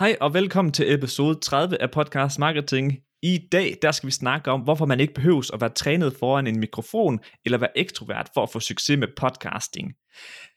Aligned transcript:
Hej 0.00 0.16
og 0.20 0.34
velkommen 0.34 0.72
til 0.72 0.94
episode 0.94 1.40
30 1.40 1.82
af 1.82 1.90
Podcast 1.90 2.38
Marketing. 2.38 2.98
I 3.22 3.48
dag 3.52 3.76
der 3.82 3.92
skal 3.92 4.06
vi 4.06 4.12
snakke 4.12 4.50
om, 4.50 4.60
hvorfor 4.60 4.86
man 4.86 5.00
ikke 5.00 5.14
behøves 5.14 5.50
at 5.50 5.60
være 5.60 5.70
trænet 5.70 6.16
foran 6.16 6.46
en 6.46 6.60
mikrofon 6.60 7.20
eller 7.44 7.58
være 7.58 7.78
ekstrovert 7.78 8.30
for 8.34 8.42
at 8.42 8.50
få 8.50 8.60
succes 8.60 8.98
med 8.98 9.08
podcasting. 9.16 9.92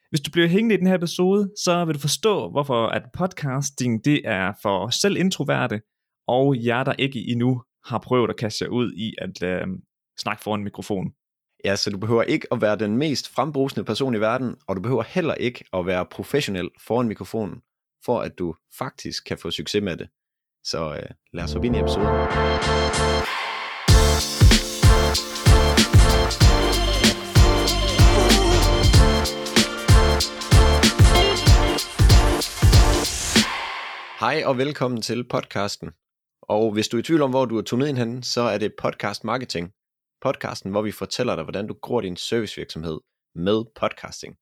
Hvis 0.09 0.21
du 0.21 0.31
bliver 0.31 0.47
hængende 0.47 0.75
i 0.75 0.77
den 0.77 0.87
her 0.87 0.95
episode, 0.95 1.51
så 1.63 1.85
vil 1.85 1.95
du 1.95 1.99
forstå, 1.99 2.49
hvorfor 2.49 2.87
at 2.87 3.03
podcasting 3.13 4.05
det 4.05 4.21
er 4.25 4.53
for 4.61 4.89
selv 4.89 5.17
introverte, 5.17 5.81
og 6.27 6.65
jer, 6.65 6.83
der 6.83 6.93
ikke 6.93 7.19
endnu 7.31 7.61
har 7.85 7.97
prøvet 7.97 8.29
at 8.29 8.37
kaste 8.37 8.65
jer 8.65 8.69
ud 8.69 8.93
i 8.93 9.13
at 9.17 9.43
øh, 9.43 9.67
snakke 10.19 10.43
foran 10.43 10.59
en 10.59 10.63
mikrofon. 10.63 11.11
Ja, 11.65 11.75
så 11.75 11.89
du 11.89 11.97
behøver 11.97 12.23
ikke 12.23 12.47
at 12.51 12.61
være 12.61 12.75
den 12.75 12.97
mest 12.97 13.29
frembrusende 13.29 13.85
person 13.85 14.15
i 14.15 14.19
verden, 14.19 14.55
og 14.67 14.75
du 14.75 14.81
behøver 14.81 15.03
heller 15.03 15.33
ikke 15.33 15.65
at 15.73 15.85
være 15.85 16.05
professionel 16.05 16.69
foran 16.87 17.07
mikrofonen, 17.07 17.61
for 18.05 18.21
at 18.21 18.39
du 18.39 18.55
faktisk 18.77 19.25
kan 19.25 19.37
få 19.37 19.51
succes 19.51 19.83
med 19.83 19.97
det. 19.97 20.09
Så 20.63 20.93
øh, 20.95 21.09
lad 21.33 21.43
os 21.43 21.53
hoppe 21.53 21.67
ind 21.67 21.75
i 21.75 21.79
episoden. 21.79 22.07
Hej 34.19 34.43
og 34.45 34.57
velkommen 34.57 35.01
til 35.01 35.27
podcasten. 35.27 35.89
Og 36.41 36.71
hvis 36.71 36.87
du 36.87 36.97
er 36.97 36.99
i 36.99 37.03
tvivl 37.03 37.21
om, 37.21 37.29
hvor 37.29 37.45
du 37.45 37.57
er 37.57 37.61
tunet 37.61 37.87
ind 37.87 37.97
henne, 37.97 38.23
så 38.23 38.41
er 38.41 38.57
det 38.57 38.75
Podcast 38.81 39.23
Marketing. 39.23 39.71
Podcasten, 40.21 40.71
hvor 40.71 40.81
vi 40.81 40.91
fortæller 40.91 41.35
dig, 41.35 41.43
hvordan 41.43 41.67
du 41.67 41.73
gror 41.81 42.01
din 42.01 42.15
servicevirksomhed 42.15 42.99
med 43.35 43.63
podcasting. 43.75 44.35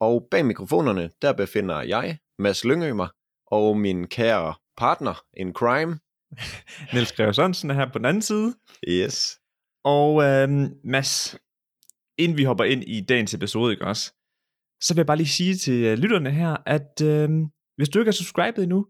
Og 0.00 0.28
bag 0.30 0.46
mikrofonerne, 0.46 1.10
der 1.22 1.32
befinder 1.32 1.82
jeg, 1.82 2.18
Mads 2.38 2.64
Lyngømer, 2.64 3.08
og 3.46 3.76
min 3.76 4.06
kære 4.06 4.54
partner 4.76 5.14
in 5.36 5.52
crime. 5.52 5.98
Niels 6.92 7.12
Greve 7.12 7.34
Sørensen 7.34 7.70
er 7.70 7.74
her 7.74 7.92
på 7.92 7.98
den 7.98 8.04
anden 8.04 8.22
side. 8.22 8.54
Yes. 8.88 9.40
Og 9.84 10.22
øh, 10.22 10.48
Mads, 10.84 11.38
inden 12.18 12.38
vi 12.38 12.44
hopper 12.44 12.64
ind 12.64 12.84
i 12.84 13.00
dagens 13.00 13.34
episode, 13.34 13.72
ikke 13.72 13.86
også, 13.86 14.12
så 14.82 14.94
vil 14.94 15.00
jeg 15.00 15.06
bare 15.06 15.16
lige 15.16 15.36
sige 15.38 15.54
til 15.54 15.84
øh, 15.84 15.98
lytterne 15.98 16.30
her, 16.30 16.56
at 16.66 17.00
øh, 17.02 17.28
hvis 17.76 17.88
du 17.88 17.98
ikke 17.98 18.08
er 18.08 18.12
subscribet 18.12 18.62
endnu, 18.62 18.86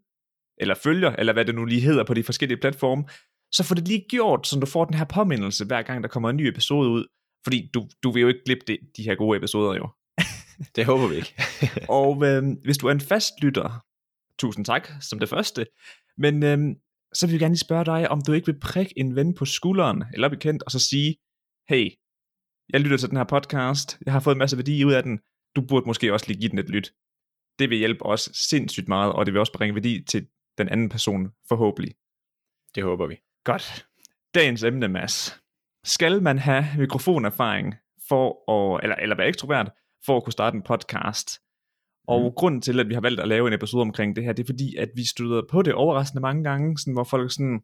eller 0.58 0.74
følger, 0.74 1.10
eller 1.10 1.32
hvad 1.32 1.44
det 1.44 1.54
nu 1.54 1.64
lige 1.64 1.80
hedder 1.80 2.04
på 2.04 2.14
de 2.14 2.24
forskellige 2.24 2.60
platforme, 2.60 3.04
så 3.52 3.64
få 3.64 3.74
det 3.74 3.88
lige 3.88 4.06
gjort, 4.08 4.46
så 4.46 4.60
du 4.60 4.66
får 4.66 4.84
den 4.84 4.94
her 4.94 5.04
påmindelse, 5.04 5.64
hver 5.64 5.82
gang 5.82 6.02
der 6.02 6.08
kommer 6.08 6.30
en 6.30 6.36
ny 6.36 6.46
episode 6.46 6.90
ud. 6.90 7.04
Fordi 7.44 7.70
du, 7.74 7.88
du 8.02 8.10
vil 8.10 8.20
jo 8.20 8.28
ikke 8.28 8.44
glippe 8.44 8.64
de, 8.68 8.78
de 8.96 9.02
her 9.02 9.14
gode 9.14 9.36
episoder 9.36 9.74
jo. 9.74 9.88
Det 10.76 10.84
håber 10.84 11.08
vi 11.08 11.16
ikke. 11.16 11.34
og 12.00 12.26
øh, 12.26 12.42
hvis 12.64 12.78
du 12.78 12.86
er 12.86 12.92
en 12.92 13.00
fast 13.00 13.32
lytter, 13.42 13.84
tusind 14.38 14.64
tak 14.64 14.88
som 15.00 15.18
det 15.18 15.28
første, 15.28 15.66
men 16.18 16.42
øh, 16.42 16.76
så 17.12 17.26
vil 17.26 17.32
jeg 17.32 17.40
gerne 17.40 17.54
lige 17.54 17.68
spørge 17.68 17.84
dig, 17.84 18.10
om 18.10 18.22
du 18.22 18.32
ikke 18.32 18.46
vil 18.46 18.60
prikke 18.60 18.98
en 18.98 19.16
ven 19.16 19.34
på 19.34 19.44
skulderen, 19.44 20.04
eller 20.14 20.28
bekendt, 20.28 20.62
og 20.62 20.70
så 20.70 20.78
sige, 20.78 21.16
hey, 21.68 21.90
jeg 22.72 22.80
lytter 22.80 22.96
til 22.96 23.08
den 23.08 23.16
her 23.16 23.24
podcast, 23.24 23.98
jeg 24.06 24.12
har 24.12 24.20
fået 24.20 24.34
en 24.34 24.38
masse 24.38 24.56
værdi 24.56 24.84
ud 24.84 24.92
af 24.92 25.02
den, 25.02 25.18
du 25.56 25.66
burde 25.68 25.86
måske 25.86 26.12
også 26.12 26.26
lige 26.28 26.40
give 26.40 26.50
den 26.50 26.58
et 26.58 26.70
lyt. 26.70 26.92
Det 27.58 27.70
vil 27.70 27.78
hjælpe 27.78 28.06
os 28.06 28.30
sindssygt 28.32 28.88
meget, 28.88 29.12
og 29.12 29.26
det 29.26 29.34
vil 29.34 29.40
også 29.40 29.52
bringe 29.52 29.74
værdi 29.74 30.04
til 30.04 30.26
den 30.58 30.68
anden 30.68 30.88
person, 30.88 31.30
forhåbentlig. 31.48 31.94
Det 32.74 32.82
håber 32.82 33.06
vi. 33.06 33.16
Godt. 33.44 33.86
Dagens 34.34 34.62
emne, 34.62 34.88
Mads. 34.88 35.40
Skal 35.84 36.22
man 36.22 36.38
have 36.38 36.64
mikrofonerfaring 36.78 37.74
for 38.08 38.50
at, 38.50 38.82
eller, 38.82 38.96
eller 38.96 39.16
være 39.16 39.28
ekstrovert, 39.28 39.70
for 40.06 40.16
at 40.16 40.24
kunne 40.24 40.32
starte 40.32 40.56
en 40.56 40.62
podcast? 40.62 41.28
Og 42.08 42.20
mm. 42.22 42.34
grunden 42.34 42.60
til, 42.60 42.80
at 42.80 42.88
vi 42.88 42.94
har 42.94 43.00
valgt 43.00 43.20
at 43.20 43.28
lave 43.28 43.46
en 43.48 43.52
episode 43.52 43.82
omkring 43.82 44.16
det 44.16 44.24
her, 44.24 44.32
det 44.32 44.42
er 44.42 44.52
fordi, 44.52 44.76
at 44.76 44.90
vi 44.96 45.04
støder 45.04 45.42
på 45.50 45.62
det 45.62 45.74
overraskende 45.74 46.20
mange 46.20 46.44
gange, 46.44 46.78
sådan, 46.78 46.92
hvor 46.92 47.04
folk 47.04 47.32
sådan, 47.32 47.62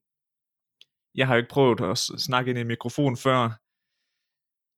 jeg 1.15 1.27
har 1.27 1.35
jo 1.35 1.39
ikke 1.39 1.51
prøvet 1.51 1.81
at 1.81 1.99
snakke 1.99 2.49
ind 2.49 2.59
i 2.59 2.61
en 2.61 2.67
mikrofon 2.67 3.17
før, 3.17 3.41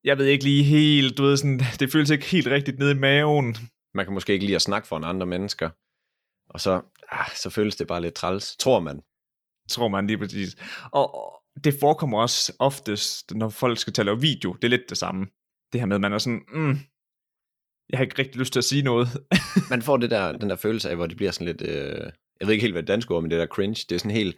jeg 0.04 0.18
ved 0.18 0.26
ikke 0.26 0.44
lige 0.44 0.64
helt, 0.64 1.18
du 1.18 1.22
ved 1.22 1.36
sådan, 1.36 1.60
det 1.80 1.92
føles 1.92 2.10
ikke 2.10 2.24
helt 2.24 2.46
rigtigt 2.46 2.78
nede 2.78 2.90
i 2.90 2.98
maven. 2.98 3.56
Man 3.94 4.06
kan 4.06 4.14
måske 4.14 4.32
ikke 4.32 4.46
lide 4.46 4.56
at 4.56 4.62
snakke 4.62 4.88
for 4.88 4.96
en 4.96 5.04
andre 5.04 5.26
mennesker, 5.26 5.70
og 6.50 6.60
så, 6.60 6.82
ah, 7.10 7.30
så 7.42 7.50
føles 7.50 7.76
det 7.76 7.86
bare 7.86 8.00
lidt 8.00 8.14
træls, 8.14 8.56
tror 8.56 8.80
man. 8.80 9.02
Tror 9.68 9.88
man 9.88 10.06
lige 10.06 10.18
præcis. 10.18 10.56
Og, 10.92 11.32
det 11.64 11.74
forekommer 11.80 12.20
også 12.20 12.56
oftest, 12.58 13.34
når 13.34 13.48
folk 13.48 13.78
skal 13.78 13.92
tale 13.92 14.20
video, 14.20 14.52
det 14.52 14.64
er 14.64 14.68
lidt 14.68 14.88
det 14.88 14.98
samme. 14.98 15.26
Det 15.72 15.80
her 15.80 15.86
med, 15.86 15.94
at 15.94 16.00
man 16.00 16.12
er 16.12 16.18
sådan, 16.18 16.44
mm, 16.52 16.78
jeg 17.92 17.98
har 17.98 18.04
ikke 18.04 18.18
rigtig 18.18 18.38
lyst 18.38 18.52
til 18.52 18.60
at 18.60 18.64
sige 18.64 18.82
noget. 18.82 19.08
man 19.70 19.82
får 19.82 19.96
det 19.96 20.10
der, 20.10 20.32
den 20.32 20.50
der 20.50 20.56
følelse 20.56 20.90
af, 20.90 20.96
hvor 20.96 21.06
det 21.06 21.16
bliver 21.16 21.32
sådan 21.32 21.46
lidt, 21.46 21.62
øh, 21.62 22.10
jeg 22.40 22.46
ved 22.48 22.52
ikke 22.52 22.62
helt, 22.62 22.74
hvad 22.74 22.82
det 22.82 22.88
danske 22.88 23.14
ord, 23.14 23.22
men 23.22 23.30
det 23.30 23.38
der 23.38 23.46
cringe, 23.46 23.84
det 23.88 23.94
er 23.94 23.98
sådan 23.98 24.10
helt, 24.10 24.36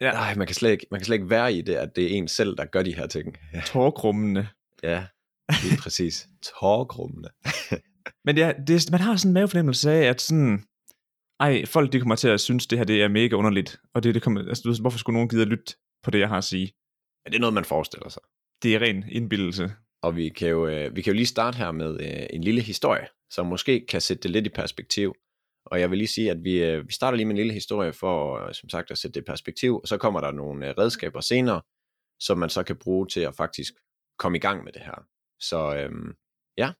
ja. 0.00 0.12
nej, 0.12 0.34
man 0.34 0.46
kan, 0.46 0.54
slet 0.54 0.70
ikke, 0.70 0.86
man 0.90 1.00
kan 1.00 1.04
slet 1.04 1.16
ikke 1.16 1.30
være 1.30 1.54
i 1.54 1.60
det, 1.62 1.74
at 1.74 1.96
det 1.96 2.04
er 2.04 2.08
en 2.08 2.28
selv, 2.28 2.56
der 2.56 2.64
gør 2.64 2.82
de 2.82 2.94
her 2.94 3.06
ting. 3.06 3.36
Ja. 3.54 3.60
Tårkrummende. 3.66 4.48
Ja, 4.82 5.04
lige 5.62 5.76
præcis. 5.76 6.28
Tårkrummende. 6.42 7.28
men 8.26 8.36
ja, 8.36 8.52
det, 8.66 8.90
man 8.90 9.00
har 9.00 9.16
sådan 9.16 9.30
en 9.30 9.34
mavefornemmelse 9.34 9.92
af, 9.92 10.02
at 10.02 10.20
sådan, 10.20 10.64
ej, 11.40 11.64
folk 11.66 11.92
de 11.92 12.00
kommer 12.00 12.16
til 12.16 12.28
at 12.28 12.40
synes, 12.40 12.66
det 12.66 12.78
her 12.78 12.84
det 12.84 13.02
er 13.02 13.08
mega 13.08 13.34
underligt, 13.34 13.80
og 13.94 14.02
det, 14.02 14.14
det 14.14 14.22
kommer, 14.22 14.48
altså, 14.48 14.78
hvorfor 14.80 14.98
skulle 14.98 15.14
nogen 15.14 15.28
gide 15.28 15.42
at 15.42 15.48
lytte 15.48 15.74
på 16.02 16.10
det, 16.10 16.18
jeg 16.18 16.28
har 16.28 16.38
at 16.38 16.44
sige? 16.44 16.72
Ja, 17.26 17.30
det 17.30 17.36
er 17.36 17.40
noget, 17.40 17.54
man 17.54 17.64
forestiller 17.64 18.08
sig. 18.08 18.22
Det 18.62 18.74
er 18.74 18.80
ren 18.80 19.04
indbildelse. 19.08 19.70
Og 20.02 20.16
vi 20.16 20.28
kan 20.28 20.48
jo, 20.48 20.66
øh, 20.66 20.96
vi 20.96 21.02
kan 21.02 21.12
jo 21.12 21.16
lige 21.16 21.26
starte 21.26 21.58
her 21.58 21.72
med 21.72 22.00
øh, 22.00 22.26
en 22.30 22.44
lille 22.44 22.60
historie, 22.60 23.06
som 23.30 23.46
måske 23.46 23.86
kan 23.86 24.00
sætte 24.00 24.22
det 24.22 24.30
lidt 24.30 24.46
i 24.46 24.48
perspektiv. 24.48 25.14
Og 25.66 25.80
jeg 25.80 25.90
vil 25.90 25.98
lige 25.98 26.08
sige, 26.08 26.30
at 26.30 26.44
vi, 26.44 26.64
øh, 26.64 26.88
vi 26.88 26.92
starter 26.92 27.16
lige 27.16 27.26
med 27.26 27.32
en 27.32 27.36
lille 27.36 27.52
historie 27.52 27.92
for, 27.92 28.46
øh, 28.46 28.54
som 28.54 28.68
sagt, 28.68 28.90
at 28.90 28.98
sætte 28.98 29.14
det 29.14 29.20
i 29.20 29.30
perspektiv, 29.30 29.80
og 29.82 29.88
så 29.88 29.98
kommer 29.98 30.20
der 30.20 30.30
nogle 30.30 30.68
øh, 30.68 30.74
redskaber 30.78 31.20
senere, 31.20 31.62
som 32.20 32.38
man 32.38 32.50
så 32.50 32.62
kan 32.62 32.76
bruge 32.76 33.06
til 33.06 33.20
at 33.20 33.34
faktisk 33.34 33.72
komme 34.18 34.38
i 34.38 34.40
gang 34.40 34.64
med 34.64 34.72
det 34.72 34.82
her. 34.82 35.06
Så 35.40 35.76
øhm, 35.76 36.14
ja, 36.58 36.72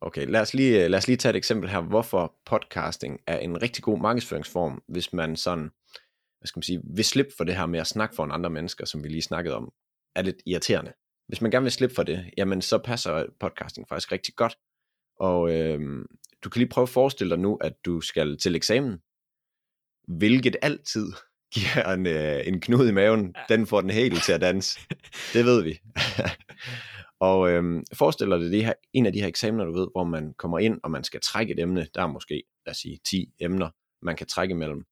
okay, 0.00 0.26
lad 0.26 0.40
os, 0.40 0.54
lige, 0.54 0.84
øh, 0.84 0.90
lad 0.90 0.98
os 0.98 1.06
lige 1.06 1.16
tage 1.16 1.30
et 1.30 1.36
eksempel 1.36 1.70
her, 1.70 1.80
hvorfor 1.80 2.34
podcasting 2.46 3.20
er 3.26 3.38
en 3.38 3.62
rigtig 3.62 3.84
god 3.84 3.98
markedsføringsform, 3.98 4.82
hvis 4.88 5.12
man 5.12 5.36
sådan, 5.36 5.70
hvad 6.38 6.46
skal 6.46 6.58
man 6.58 6.62
sige, 6.62 6.80
vil 6.84 7.04
slippe 7.04 7.32
for 7.36 7.44
det 7.44 7.56
her 7.56 7.66
med 7.66 7.80
at 7.80 7.86
snakke 7.86 8.14
for 8.14 8.24
en 8.24 8.32
andre 8.32 8.50
mennesker, 8.50 8.84
som 8.84 9.04
vi 9.04 9.08
lige 9.08 9.22
snakkede 9.22 9.56
om, 9.56 9.72
er 10.16 10.22
lidt 10.22 10.42
irriterende 10.46 10.92
hvis 11.28 11.40
man 11.40 11.50
gerne 11.50 11.64
vil 11.64 11.72
slippe 11.72 11.94
for 11.94 12.02
det, 12.02 12.30
jamen 12.36 12.62
så 12.62 12.78
passer 12.78 13.26
podcasting 13.40 13.88
faktisk 13.88 14.12
rigtig 14.12 14.34
godt. 14.34 14.58
Og 15.20 15.52
øh, 15.52 16.04
du 16.44 16.50
kan 16.50 16.58
lige 16.58 16.68
prøve 16.68 16.82
at 16.82 16.88
forestille 16.88 17.30
dig 17.30 17.38
nu, 17.38 17.56
at 17.56 17.72
du 17.84 18.00
skal 18.00 18.38
til 18.38 18.56
eksamen, 18.56 18.98
hvilket 20.18 20.56
altid 20.62 21.12
giver 21.54 21.92
en, 21.92 22.06
øh, 22.06 22.46
en 22.46 22.60
knude 22.60 22.88
i 22.88 22.92
maven, 22.92 23.34
den 23.48 23.66
får 23.66 23.80
den 23.80 23.90
helt 23.90 24.22
til 24.22 24.32
at 24.32 24.40
danse. 24.40 24.80
Det 25.32 25.44
ved 25.44 25.62
vi. 25.62 25.80
og 27.28 27.50
øh, 27.50 27.82
forestil 27.94 28.30
dig 28.30 28.40
det 28.40 28.64
her, 28.64 28.72
en 28.92 29.06
af 29.06 29.12
de 29.12 29.20
her 29.20 29.28
eksamener, 29.28 29.64
du 29.64 29.72
ved, 29.72 29.88
hvor 29.92 30.04
man 30.04 30.34
kommer 30.38 30.58
ind, 30.58 30.80
og 30.82 30.90
man 30.90 31.04
skal 31.04 31.20
trække 31.20 31.52
et 31.52 31.60
emne. 31.60 31.86
Der 31.94 32.02
er 32.02 32.06
måske, 32.06 32.42
lad 32.66 32.70
os 32.70 32.76
sige, 32.76 32.98
10 33.04 33.34
emner, 33.40 33.70
man 34.02 34.16
kan 34.16 34.26
trække 34.26 34.52
imellem. 34.52 34.84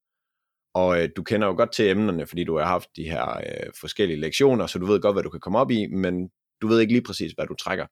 Og 0.74 1.02
øh, 1.02 1.08
du 1.16 1.22
kender 1.22 1.46
jo 1.46 1.54
godt 1.56 1.72
til 1.72 1.88
emnerne, 1.88 2.26
fordi 2.26 2.44
du 2.44 2.58
har 2.58 2.64
haft 2.64 2.88
de 2.96 3.04
her 3.04 3.36
øh, 3.36 3.72
forskellige 3.80 4.20
lektioner, 4.20 4.66
så 4.66 4.78
du 4.78 4.86
ved 4.86 5.00
godt, 5.00 5.14
hvad 5.14 5.22
du 5.22 5.30
kan 5.30 5.40
komme 5.40 5.58
op 5.58 5.70
i, 5.70 5.86
men 5.86 6.30
du 6.62 6.68
ved 6.68 6.80
ikke 6.80 6.92
lige 6.92 7.02
præcis, 7.02 7.32
hvad 7.32 7.46
du 7.46 7.54
trækker. 7.54 7.86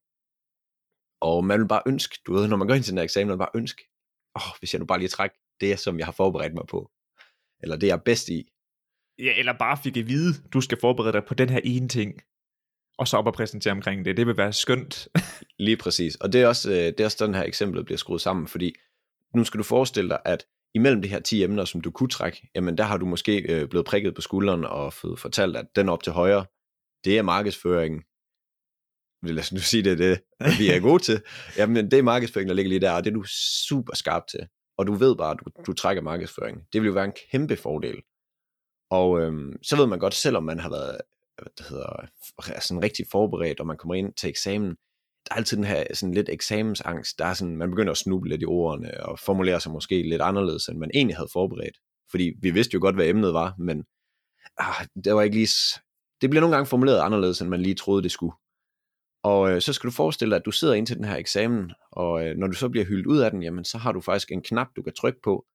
Og 1.21 1.45
man 1.45 1.61
vil 1.61 1.69
bare 1.69 1.83
ønske, 1.87 2.19
du 2.27 2.33
ved, 2.33 2.49
når 2.49 2.57
man 2.57 2.67
går 2.69 2.75
ind 2.75 2.85
til 2.85 2.91
den 2.91 2.99
her 2.99 3.05
eksamen, 3.05 3.29
man 3.29 3.35
vil 3.35 3.45
bare 3.45 3.61
ønske, 3.61 3.83
åh, 4.37 4.49
oh, 4.49 4.59
hvis 4.59 4.73
jeg 4.73 4.81
nu 4.81 4.87
bare 4.87 4.99
lige 4.99 5.09
trækker 5.09 5.37
det, 5.61 5.79
som 5.79 5.99
jeg 5.99 6.07
har 6.07 6.13
forberedt 6.13 6.55
mig 6.55 6.67
på. 6.71 6.91
Eller 7.63 7.77
det, 7.77 7.87
jeg 7.87 7.95
er 7.95 8.03
bedst 8.05 8.29
i. 8.29 8.49
Ja, 9.19 9.39
eller 9.39 9.59
bare 9.59 9.79
fik 9.85 9.97
at 9.97 10.09
vide, 10.09 10.35
du 10.53 10.61
skal 10.61 10.79
forberede 10.81 11.13
dig 11.13 11.25
på 11.25 11.35
den 11.35 11.49
her 11.49 11.61
ene 11.65 11.89
ting, 11.89 12.21
og 12.99 13.09
så 13.09 13.17
op 13.17 13.27
og 13.27 13.35
præsentere 13.35 13.73
omkring 13.73 14.05
det. 14.05 14.17
Det 14.17 14.27
vil 14.27 14.37
være 14.37 14.53
skønt. 14.53 15.09
lige 15.67 15.77
præcis. 15.77 16.17
Og 16.17 16.33
det 16.33 16.43
er 16.43 16.47
også, 16.47 16.71
øh, 16.71 16.77
det 16.77 17.01
er 17.01 17.05
også 17.05 17.27
den 17.27 17.35
her 17.35 17.43
eksempel 17.43 17.85
bliver 17.85 17.99
skruet 17.99 18.21
sammen, 18.21 18.49
fordi 18.49 18.75
nu 19.35 19.45
skal 19.45 19.59
du 19.59 19.65
forestille 19.65 20.11
dig, 20.11 20.21
at 20.25 20.47
imellem 20.75 21.03
de 21.03 21.09
her 21.09 21.21
10 21.21 21.43
emner, 21.43 21.65
som 21.65 21.81
du 21.81 21.91
kunne 21.91 22.09
trække, 22.09 22.51
jamen 22.55 22.79
der 22.79 22.85
har 22.85 22.97
du 22.97 23.07
måske 23.07 23.53
øh, 23.53 23.69
blevet 23.69 23.87
prikket 23.87 24.15
på 24.15 24.21
skulderen 24.21 24.65
og 24.65 24.93
fået 24.93 25.19
fortalt, 25.19 25.57
at 25.57 25.67
den 25.77 25.89
op 25.89 26.03
til 26.03 26.13
højre, 26.13 26.47
det 27.05 27.19
er 27.19 27.23
markedsføring. 27.23 28.05
Lad 29.23 29.39
os 29.39 29.53
nu 29.53 29.59
sige, 29.59 29.85
det 29.85 29.93
er 29.93 29.97
det, 29.97 30.21
vi 30.59 30.71
er 30.71 30.81
gode 30.81 31.03
til. 31.03 31.23
Jamen 31.59 31.91
det 31.91 31.99
er 31.99 32.03
markedsføring, 32.03 32.49
der 32.49 32.55
ligger 32.55 32.69
lige 32.69 32.81
der, 32.81 32.93
og 32.93 33.05
det 33.05 33.11
er 33.11 33.15
du 33.15 33.25
super 33.67 33.95
skarp 33.95 34.23
til. 34.31 34.49
Og 34.79 34.87
du 34.87 34.95
ved 34.95 35.17
bare, 35.17 35.31
at 35.31 35.39
du, 35.41 35.63
du 35.67 35.73
trækker 35.73 36.03
markedsføring. 36.03 36.63
Det 36.73 36.81
vil 36.81 36.89
jo 36.89 36.95
være 36.95 37.05
en 37.05 37.17
kæmpe 37.31 37.57
fordel. 37.57 38.03
Og 38.91 39.21
øhm, 39.21 39.53
så 39.63 39.77
ved 39.77 39.87
man 39.87 39.99
godt, 39.99 40.15
selvom 40.15 40.45
man 40.45 40.61
har 40.61 40.71
været 40.71 41.01
hvad 41.43 41.53
det 41.59 41.67
hedder, 41.67 42.61
sådan 42.61 42.83
rigtig 42.83 43.07
forberedt, 43.11 43.61
og 43.61 43.67
man 43.67 43.77
kommer 43.77 43.95
ind 43.95 44.13
til 44.13 44.29
eksamen, 44.29 44.77
der 45.27 45.35
er 45.35 45.37
altid 45.37 45.57
den 45.57 45.67
her 45.67 45.85
sådan 45.95 46.15
lidt 46.15 46.29
eksamensangst. 46.29 47.19
Der 47.19 47.25
er 47.25 47.35
sådan, 47.35 47.57
man 47.57 47.71
begynder 47.71 47.91
at 47.91 47.99
snuble 47.99 48.31
lidt 48.31 48.43
i 48.43 48.45
ordene, 48.45 49.07
og 49.07 49.19
formulere 49.19 49.61
sig 49.61 49.73
måske 49.73 50.03
lidt 50.03 50.23
anderledes, 50.23 50.69
end 50.69 50.79
man 50.79 50.91
egentlig 50.95 51.17
havde 51.17 51.29
forberedt. 51.33 51.79
Fordi 52.11 52.33
vi 52.43 52.51
vidste 52.51 52.75
jo 52.75 52.81
godt, 52.81 52.95
hvad 52.95 53.07
emnet 53.07 53.33
var, 53.35 53.55
men 53.59 53.85
ah, 54.59 54.87
det 55.05 55.15
var 55.15 55.23
ikke 55.23 55.37
lige... 55.37 55.49
Det 56.21 56.31
bliver 56.31 56.41
nogle 56.41 56.57
gange 56.57 56.67
formuleret 56.67 57.01
anderledes, 57.01 57.41
end 57.41 57.51
man 57.51 57.63
lige 57.63 57.75
troede, 57.75 58.03
det 58.03 58.11
skulle. 58.11 58.33
Og 59.23 59.51
øh, 59.51 59.61
så 59.61 59.73
skal 59.73 59.89
du 59.89 59.93
forestille 59.93 60.31
dig, 60.31 60.37
at 60.37 60.47
du 60.47 60.51
sidder 60.51 60.75
ind 60.75 60.87
til 60.87 60.97
den 60.97 61.05
her 61.05 61.17
eksamen, 61.17 61.73
og 61.93 62.27
øh, 62.27 62.37
når 62.37 62.47
du 62.47 62.53
så 62.53 62.69
bliver 62.69 62.87
hyldt 62.87 63.07
ud 63.07 63.19
af 63.19 63.31
den, 63.31 63.43
jamen 63.43 63.65
så 63.65 63.79
har 63.79 63.93
du 63.93 64.01
faktisk 64.01 64.33
en 64.33 64.43
knap, 64.43 64.69
du 64.77 64.83
kan 64.83 64.93
trykke 64.93 65.21
på, 65.25 65.47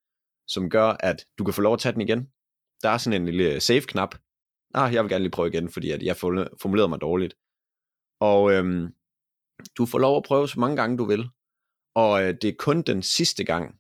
som 0.48 0.69
gør, 0.69 0.95
at 1.00 1.25
du 1.38 1.44
kan 1.44 1.54
få 1.54 1.62
lov 1.62 1.74
at 1.74 1.80
tage 1.80 1.94
den 1.94 2.01
igen. 2.01 2.27
Der 2.83 2.89
er 2.89 2.98
sådan 2.98 3.21
en 3.21 3.27
lille 3.27 3.60
save-knap. 3.60 4.15
Ah, 4.74 4.94
jeg 4.94 5.04
vil 5.04 5.10
gerne 5.10 5.24
lige 5.24 5.31
prøve 5.31 5.48
igen, 5.48 5.69
fordi 5.69 5.92
at 5.92 6.04
jeg 6.04 6.18
formulerede 6.18 6.89
mig 6.89 7.01
dårligt. 7.01 7.33
Og 8.19 8.51
øhm, 8.51 8.88
du 9.77 9.86
får 9.86 10.00
lov 10.00 10.18
at 10.18 10.24
prøve 10.24 10.48
så 10.48 10.60
mange 10.60 10.75
gange 10.75 10.98
du 10.98 11.06
vil. 11.06 11.30
Og 11.95 12.24
øh, 12.24 12.36
det 12.42 12.50
er 12.50 12.56
kun 12.60 12.81
den 12.81 13.04
sidste 13.04 13.44
gang, 13.44 13.75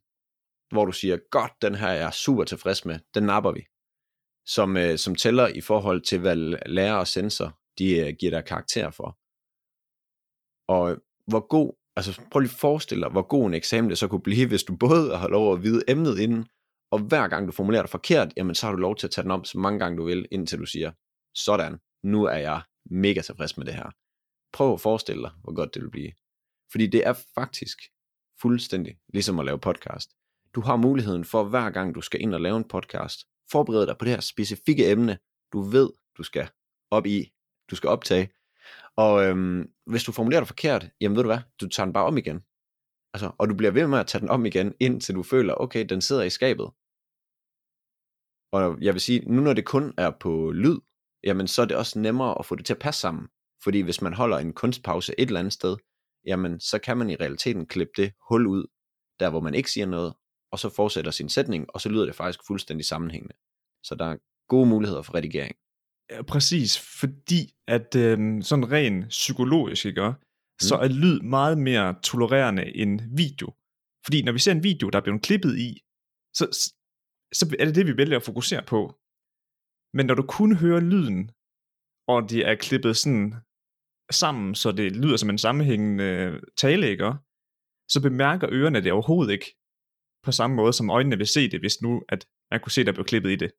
hvor 0.71 0.85
du 0.85 0.91
siger, 0.91 1.17
godt, 1.31 1.51
den 1.61 1.75
her 1.75 1.87
er 1.87 2.01
jeg 2.01 2.13
super 2.13 2.43
tilfreds 2.43 2.85
med, 2.85 2.99
den 3.13 3.23
napper 3.23 3.51
vi. 3.51 3.65
Som, 4.45 4.77
øh, 4.77 4.97
som 4.97 5.15
tæller 5.15 5.47
i 5.47 5.61
forhold 5.61 6.01
til, 6.01 6.19
hvad 6.19 6.35
lærer 6.65 6.95
og 6.95 7.07
sensor, 7.07 7.59
de 7.77 7.95
øh, 7.99 8.13
giver 8.19 8.31
dig 8.31 8.45
karakter 8.45 8.91
for. 8.91 9.17
Og 10.67 10.91
øh, 10.91 10.97
hvor 11.27 11.47
god, 11.47 11.73
altså 11.95 12.21
prøv 12.31 12.39
lige 12.39 12.51
at 12.51 12.59
forestille 12.59 13.03
dig, 13.03 13.11
hvor 13.11 13.27
god 13.27 13.47
en 13.47 13.53
eksamen 13.53 13.89
det 13.89 13.97
så 13.97 14.07
kunne 14.07 14.21
blive, 14.21 14.47
hvis 14.47 14.63
du 14.63 14.77
både 14.77 15.17
har 15.17 15.27
lov 15.27 15.53
at 15.53 15.63
vide 15.63 15.83
emnet 15.87 16.19
inden, 16.19 16.45
og 16.91 16.99
hver 16.99 17.27
gang 17.27 17.47
du 17.47 17.51
formulerer 17.51 17.83
det 17.83 17.91
forkert, 17.91 18.33
jamen 18.37 18.55
så 18.55 18.65
har 18.65 18.73
du 18.73 18.79
lov 18.79 18.95
til 18.95 19.07
at 19.07 19.11
tage 19.11 19.23
den 19.23 19.31
om 19.31 19.43
så 19.43 19.57
mange 19.57 19.79
gange 19.79 19.97
du 19.97 20.05
vil, 20.05 20.27
indtil 20.31 20.59
du 20.59 20.65
siger, 20.65 20.91
sådan, 21.35 21.79
nu 22.03 22.23
er 22.23 22.37
jeg 22.37 22.61
mega 22.85 23.21
tilfreds 23.21 23.57
med 23.57 23.65
det 23.65 23.73
her. 23.73 23.89
Prøv 24.53 24.73
at 24.73 24.81
forestille 24.81 25.21
dig, 25.21 25.31
hvor 25.43 25.53
godt 25.53 25.73
det 25.73 25.81
vil 25.81 25.91
blive. 25.91 26.11
Fordi 26.71 26.87
det 26.87 27.07
er 27.07 27.13
faktisk 27.35 27.77
fuldstændig 28.41 28.97
ligesom 29.13 29.39
at 29.39 29.45
lave 29.45 29.59
podcast. 29.59 30.11
Du 30.55 30.61
har 30.61 30.75
muligheden 30.75 31.25
for 31.25 31.43
hver 31.43 31.69
gang 31.69 31.95
du 31.95 32.01
skal 32.01 32.21
ind 32.21 32.33
og 32.33 32.41
lave 32.41 32.57
en 32.57 32.67
podcast, 32.67 33.27
forberede 33.51 33.87
dig 33.87 33.97
på 33.97 34.05
det 34.05 34.13
her 34.13 34.19
specifikke 34.19 34.91
emne, 34.91 35.17
du 35.53 35.61
ved, 35.61 35.89
du 36.17 36.23
skal 36.23 36.49
op 36.91 37.05
i, 37.05 37.33
du 37.71 37.75
skal 37.75 37.89
optage. 37.89 38.29
Og 38.95 39.25
øhm, 39.25 39.71
hvis 39.85 40.03
du 40.03 40.11
formulerer 40.11 40.41
det 40.41 40.47
forkert, 40.47 40.89
jamen 41.01 41.15
ved 41.15 41.23
du 41.23 41.29
hvad, 41.29 41.39
du 41.61 41.69
tager 41.69 41.85
den 41.85 41.93
bare 41.93 42.05
om 42.05 42.17
igen. 42.17 42.43
Altså, 43.13 43.31
og 43.37 43.49
du 43.49 43.55
bliver 43.55 43.71
ved 43.71 43.87
med 43.87 43.99
at 43.99 44.07
tage 44.07 44.21
den 44.21 44.29
om 44.29 44.45
igen, 44.45 44.73
indtil 44.79 45.15
du 45.15 45.23
føler, 45.23 45.53
okay, 45.53 45.85
den 45.85 46.01
sidder 46.01 46.23
i 46.23 46.29
skabet. 46.29 46.71
Og 48.51 48.81
jeg 48.81 48.93
vil 48.93 49.01
sige, 49.01 49.19
nu 49.19 49.41
når 49.41 49.53
det 49.53 49.65
kun 49.65 49.93
er 49.97 50.11
på 50.19 50.51
lyd, 50.51 50.77
jamen 51.23 51.47
så 51.47 51.61
er 51.61 51.65
det 51.65 51.77
også 51.77 51.99
nemmere 51.99 52.39
at 52.39 52.45
få 52.45 52.55
det 52.55 52.65
til 52.65 52.73
at 52.73 52.79
passe 52.79 53.01
sammen. 53.01 53.27
Fordi 53.63 53.81
hvis 53.81 54.01
man 54.01 54.13
holder 54.13 54.37
en 54.37 54.53
kunstpause 54.53 55.13
et 55.17 55.27
eller 55.27 55.39
andet 55.39 55.53
sted, 55.53 55.77
jamen 56.25 56.59
så 56.59 56.79
kan 56.79 56.97
man 56.97 57.09
i 57.09 57.15
realiteten 57.15 57.65
klippe 57.65 57.93
det 57.97 58.13
hul 58.29 58.47
ud, 58.47 58.65
der 59.19 59.29
hvor 59.29 59.39
man 59.39 59.53
ikke 59.53 59.71
siger 59.71 59.85
noget, 59.85 60.13
og 60.51 60.59
så 60.59 60.69
fortsætter 60.69 61.11
sin 61.11 61.29
sætning, 61.29 61.65
og 61.69 61.81
så 61.81 61.89
lyder 61.89 62.05
det 62.05 62.15
faktisk 62.15 62.39
fuldstændig 62.47 62.85
sammenhængende. 62.85 63.35
Så 63.83 63.95
der 63.95 64.05
er 64.05 64.17
gode 64.47 64.69
muligheder 64.69 65.01
for 65.01 65.15
redigering. 65.15 65.55
Ja, 66.09 66.21
præcis, 66.21 66.99
fordi 66.99 67.53
at 67.67 67.95
øh, 67.95 68.43
sådan 68.43 68.71
rent 68.71 69.09
psykologisk, 69.09 69.85
ikke, 69.85 70.09
mm. 70.09 70.15
så 70.59 70.75
er 70.75 70.87
lyd 70.87 71.19
meget 71.19 71.57
mere 71.57 71.95
tolererende 72.03 72.75
end 72.75 73.01
video. 73.17 73.53
Fordi 74.05 74.23
når 74.23 74.31
vi 74.31 74.39
ser 74.39 74.51
en 74.51 74.63
video, 74.63 74.89
der 74.89 74.97
er 74.97 75.03
blevet 75.03 75.21
klippet 75.21 75.57
i, 75.57 75.81
så, 76.33 76.45
så 77.33 77.55
er 77.59 77.65
det 77.65 77.75
det, 77.75 77.87
vi 77.87 77.97
vælger 77.97 78.17
at 78.17 78.23
fokusere 78.23 78.63
på. 78.67 78.79
Men 79.93 80.05
når 80.05 80.15
du 80.15 80.25
kun 80.27 80.55
hører 80.55 80.79
lyden, 80.79 81.31
og 82.07 82.29
det 82.29 82.47
er 82.49 82.55
klippet 82.55 82.97
sådan 82.97 83.35
sammen, 84.11 84.55
så 84.55 84.71
det 84.71 84.95
lyder 84.95 85.17
som 85.17 85.29
en 85.29 85.37
sammenhængende 85.37 86.39
tale, 86.57 86.89
ikke? 86.89 87.13
så 87.89 88.01
bemærker 88.01 88.47
ørerne 88.51 88.81
det 88.81 88.91
overhovedet 88.91 89.31
ikke 89.31 89.55
på 90.23 90.31
samme 90.31 90.55
måde, 90.55 90.73
som 90.73 90.89
øjnene 90.89 91.17
vil 91.17 91.27
se 91.27 91.49
det, 91.49 91.59
hvis 91.59 91.81
nu 91.81 92.01
at 92.09 92.25
man 92.51 92.59
kunne 92.59 92.71
se, 92.71 92.83
der 92.83 92.91
blev 92.91 93.05
klippet 93.05 93.31
i 93.31 93.35
det. 93.35 93.51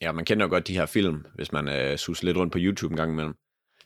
Ja, 0.00 0.12
man 0.12 0.24
kender 0.24 0.46
jo 0.46 0.50
godt 0.50 0.66
de 0.66 0.74
her 0.74 0.86
film, 0.86 1.24
hvis 1.34 1.52
man 1.52 1.68
øh, 1.68 1.98
suser 1.98 2.24
lidt 2.24 2.36
rundt 2.36 2.52
på 2.52 2.58
YouTube 2.60 2.92
en 2.92 2.96
gang 2.96 3.12
imellem. 3.12 3.34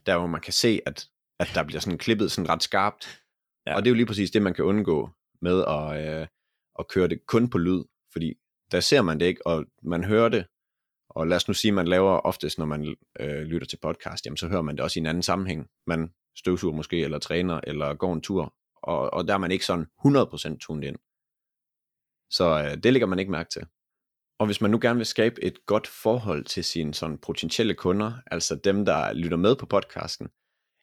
Der 0.07 0.19
hvor 0.19 0.27
man 0.27 0.41
kan 0.41 0.53
se, 0.53 0.81
at, 0.87 1.09
at 1.41 1.51
der 1.55 1.65
bliver 1.65 1.81
sådan 1.81 1.99
klippet 1.99 2.33
sådan 2.33 2.49
ret 2.49 2.63
skarpt. 2.63 3.23
Ja. 3.67 3.77
Og 3.77 3.83
det 3.83 3.89
er 3.89 3.91
jo 3.91 3.97
lige 3.97 4.07
præcis 4.07 4.31
det, 4.31 4.43
man 4.43 4.55
kan 4.55 4.65
undgå 4.65 5.11
med 5.43 5.65
at, 5.69 6.21
øh, 6.21 6.27
at 6.79 6.89
køre 6.89 7.09
det 7.09 7.27
kun 7.27 7.51
på 7.51 7.59
lyd. 7.59 7.85
Fordi 8.13 8.35
der 8.73 8.81
ser 8.81 9.03
man 9.03 9.21
det 9.21 9.27
ikke, 9.27 9.47
og 9.47 9.67
man 9.83 10.05
hører 10.05 10.29
det. 10.29 10.47
Og 11.17 11.27
lad 11.27 11.37
os 11.37 11.49
nu 11.49 11.55
sige, 11.55 11.71
at 11.71 11.75
man 11.75 11.89
laver 11.89 12.11
oftest, 12.11 12.59
når 12.59 12.67
man 12.67 12.97
øh, 13.21 13.43
lytter 13.43 13.67
til 13.67 13.79
podcast, 13.83 14.27
jamen 14.27 14.37
så 14.37 14.49
hører 14.49 14.63
man 14.63 14.77
det 14.77 14.85
også 14.85 14.99
i 14.99 15.01
en 15.01 15.07
anden 15.07 15.23
sammenhæng. 15.23 15.67
Man 15.87 16.11
støvsuger 16.39 16.77
måske, 16.77 17.05
eller 17.05 17.19
træner, 17.19 17.61
eller 17.65 17.95
går 17.95 18.13
en 18.13 18.21
tur. 18.21 18.55
Og, 18.83 19.15
og 19.15 19.29
der 19.29 19.35
er 19.35 19.39
man 19.39 19.51
ikke 19.51 19.67
sådan 19.67 19.87
100% 20.07 20.59
tunet 20.59 20.89
ind. 20.89 20.97
Så 22.31 22.63
øh, 22.65 22.83
det 22.83 22.93
lægger 22.93 23.07
man 23.07 23.19
ikke 23.19 23.31
mærke 23.31 23.51
til. 23.51 23.63
Og 24.39 24.47
hvis 24.47 24.61
man 24.61 24.71
nu 24.71 24.79
gerne 24.83 24.97
vil 24.97 25.07
skabe 25.07 25.45
et 25.45 25.67
godt 25.67 25.87
forhold 25.87 26.45
til 26.45 26.65
sine 26.65 26.95
sådan 26.95 27.19
potentielle 27.19 27.75
kunder, 27.75 28.13
altså 28.27 28.55
dem, 28.55 28.85
der 28.85 29.13
lytter 29.13 29.37
med 29.37 29.57
på 29.57 29.67
podcasten, 29.67 30.29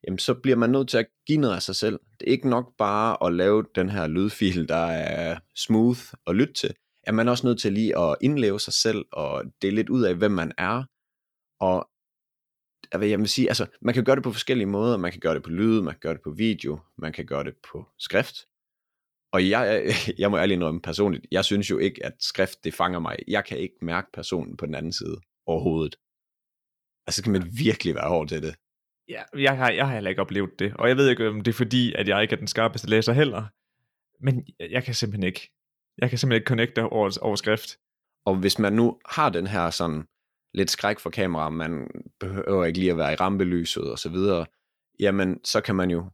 jamen 0.03 0.19
så 0.19 0.33
bliver 0.33 0.57
man 0.57 0.69
nødt 0.69 0.89
til 0.89 0.97
at 0.97 1.07
give 1.27 1.41
noget 1.41 1.55
af 1.55 1.61
sig 1.61 1.75
selv. 1.75 1.99
Det 2.19 2.27
er 2.27 2.31
ikke 2.31 2.49
nok 2.49 2.77
bare 2.77 3.25
at 3.25 3.33
lave 3.33 3.65
den 3.75 3.89
her 3.89 4.07
lydfil, 4.07 4.69
der 4.69 4.85
er 4.85 5.39
smooth 5.55 6.01
at 6.27 6.35
lytte 6.35 6.53
til. 6.53 6.75
Er 7.03 7.11
man 7.11 7.27
også 7.27 7.47
nødt 7.47 7.59
til 7.59 7.73
lige 7.73 7.97
at 7.99 8.15
indleve 8.21 8.59
sig 8.59 8.73
selv 8.73 9.05
og 9.11 9.43
dele 9.61 9.75
lidt 9.75 9.89
ud 9.89 10.03
af, 10.03 10.15
hvem 10.15 10.31
man 10.31 10.51
er. 10.57 10.83
Og 11.59 11.89
jeg 12.93 13.19
vil 13.19 13.29
sige, 13.29 13.47
altså, 13.47 13.67
man 13.81 13.93
kan 13.93 14.03
gøre 14.03 14.15
det 14.15 14.23
på 14.23 14.31
forskellige 14.31 14.67
måder. 14.67 14.97
Man 14.97 15.11
kan 15.11 15.19
gøre 15.19 15.35
det 15.35 15.43
på 15.43 15.49
lyd, 15.49 15.81
man 15.81 15.93
kan 15.93 15.99
gøre 15.99 16.13
det 16.13 16.21
på 16.21 16.31
video, 16.31 16.79
man 16.97 17.13
kan 17.13 17.25
gøre 17.25 17.43
det 17.43 17.55
på 17.71 17.85
skrift. 17.99 18.35
Og 19.33 19.49
jeg, 19.49 19.83
jeg 20.21 20.31
må 20.31 20.37
ærligt 20.37 20.55
indrømme 20.55 20.81
personligt, 20.81 21.25
jeg 21.31 21.45
synes 21.45 21.69
jo 21.69 21.77
ikke, 21.77 22.05
at 22.05 22.13
skrift 22.19 22.63
det 22.63 22.73
fanger 22.73 22.99
mig. 22.99 23.17
Jeg 23.27 23.45
kan 23.45 23.57
ikke 23.57 23.75
mærke 23.81 24.07
personen 24.13 24.57
på 24.57 24.65
den 24.65 24.75
anden 24.75 24.93
side 24.93 25.21
overhovedet. 25.45 25.95
Altså 27.07 27.21
skal 27.21 27.31
man 27.31 27.49
virkelig 27.57 27.95
være 27.95 28.09
hård 28.09 28.27
til 28.27 28.41
det. 28.41 28.55
Ja, 29.09 29.23
jeg 29.37 29.57
har, 29.57 29.71
jeg 29.71 29.87
har 29.87 29.93
heller 29.93 30.09
ikke 30.09 30.21
oplevet 30.21 30.59
det. 30.59 30.73
Og 30.79 30.87
jeg 30.87 30.97
ved 30.97 31.09
ikke, 31.09 31.27
om 31.27 31.41
det 31.41 31.51
er 31.51 31.55
fordi, 31.55 31.93
at 31.93 32.07
jeg 32.07 32.21
ikke 32.21 32.33
er 32.33 32.37
den 32.37 32.47
skarpeste 32.47 32.89
læser 32.89 33.13
heller. 33.13 33.45
Men 34.19 34.47
jeg 34.59 34.83
kan 34.83 34.93
simpelthen 34.93 35.23
ikke. 35.23 35.51
Jeg 35.97 36.09
kan 36.09 36.17
simpelthen 36.17 36.41
ikke 36.41 36.47
connecte 36.47 36.83
over, 36.83 37.17
over 37.21 37.35
skrift. 37.35 37.77
Og 38.25 38.35
hvis 38.35 38.59
man 38.59 38.73
nu 38.73 38.99
har 39.09 39.29
den 39.29 39.47
her 39.47 39.69
sådan 39.69 40.03
lidt 40.53 40.71
skræk 40.71 40.99
for 40.99 41.09
kamera, 41.09 41.49
man 41.49 41.87
behøver 42.19 42.65
ikke 42.65 42.79
lige 42.79 42.91
at 42.91 42.97
være 42.97 43.13
i 43.13 43.15
rampelyset 43.15 43.91
og 43.91 43.99
så 43.99 44.09
videre, 44.09 44.45
jamen 44.99 45.39
så 45.43 45.61
kan 45.61 45.75
man 45.75 45.91
jo 45.91 46.09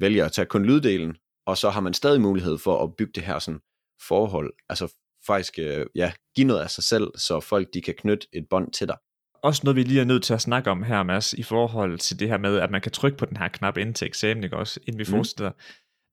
vælge 0.00 0.24
at 0.24 0.32
tage 0.32 0.46
kun 0.46 0.64
lyddelen, 0.64 1.16
og 1.46 1.56
så 1.56 1.70
har 1.70 1.80
man 1.80 1.94
stadig 1.94 2.20
mulighed 2.20 2.58
for 2.58 2.82
at 2.82 2.96
bygge 2.96 3.12
det 3.12 3.22
her 3.22 3.38
sådan 3.38 3.60
forhold, 4.08 4.52
altså 4.68 4.94
faktisk 5.26 5.58
øh, 5.58 5.86
ja, 5.94 6.12
give 6.36 6.46
noget 6.46 6.60
af 6.60 6.70
sig 6.70 6.84
selv, 6.84 7.18
så 7.18 7.40
folk 7.40 7.74
de 7.74 7.82
kan 7.82 7.94
knytte 7.94 8.26
et 8.32 8.46
bånd 8.50 8.72
til 8.72 8.88
dig. 8.88 8.96
Også 9.42 9.60
noget, 9.64 9.76
vi 9.76 9.82
lige 9.82 10.00
er 10.00 10.04
nødt 10.04 10.22
til 10.22 10.34
at 10.34 10.40
snakke 10.40 10.70
om 10.70 10.82
her, 10.82 11.02
Mads, 11.02 11.32
i 11.32 11.42
forhold 11.42 11.98
til 11.98 12.18
det 12.18 12.28
her 12.28 12.38
med, 12.38 12.58
at 12.58 12.70
man 12.70 12.80
kan 12.80 12.92
trykke 12.92 13.18
på 13.18 13.24
den 13.24 13.36
her 13.36 13.48
knap 13.48 13.76
ind 13.76 13.94
til 13.94 14.06
eksamen, 14.06 14.44
ikke 14.44 14.56
også, 14.56 14.80
inden 14.86 14.98
vi 14.98 15.04
mm. 15.08 15.10
fortsætter. 15.10 15.50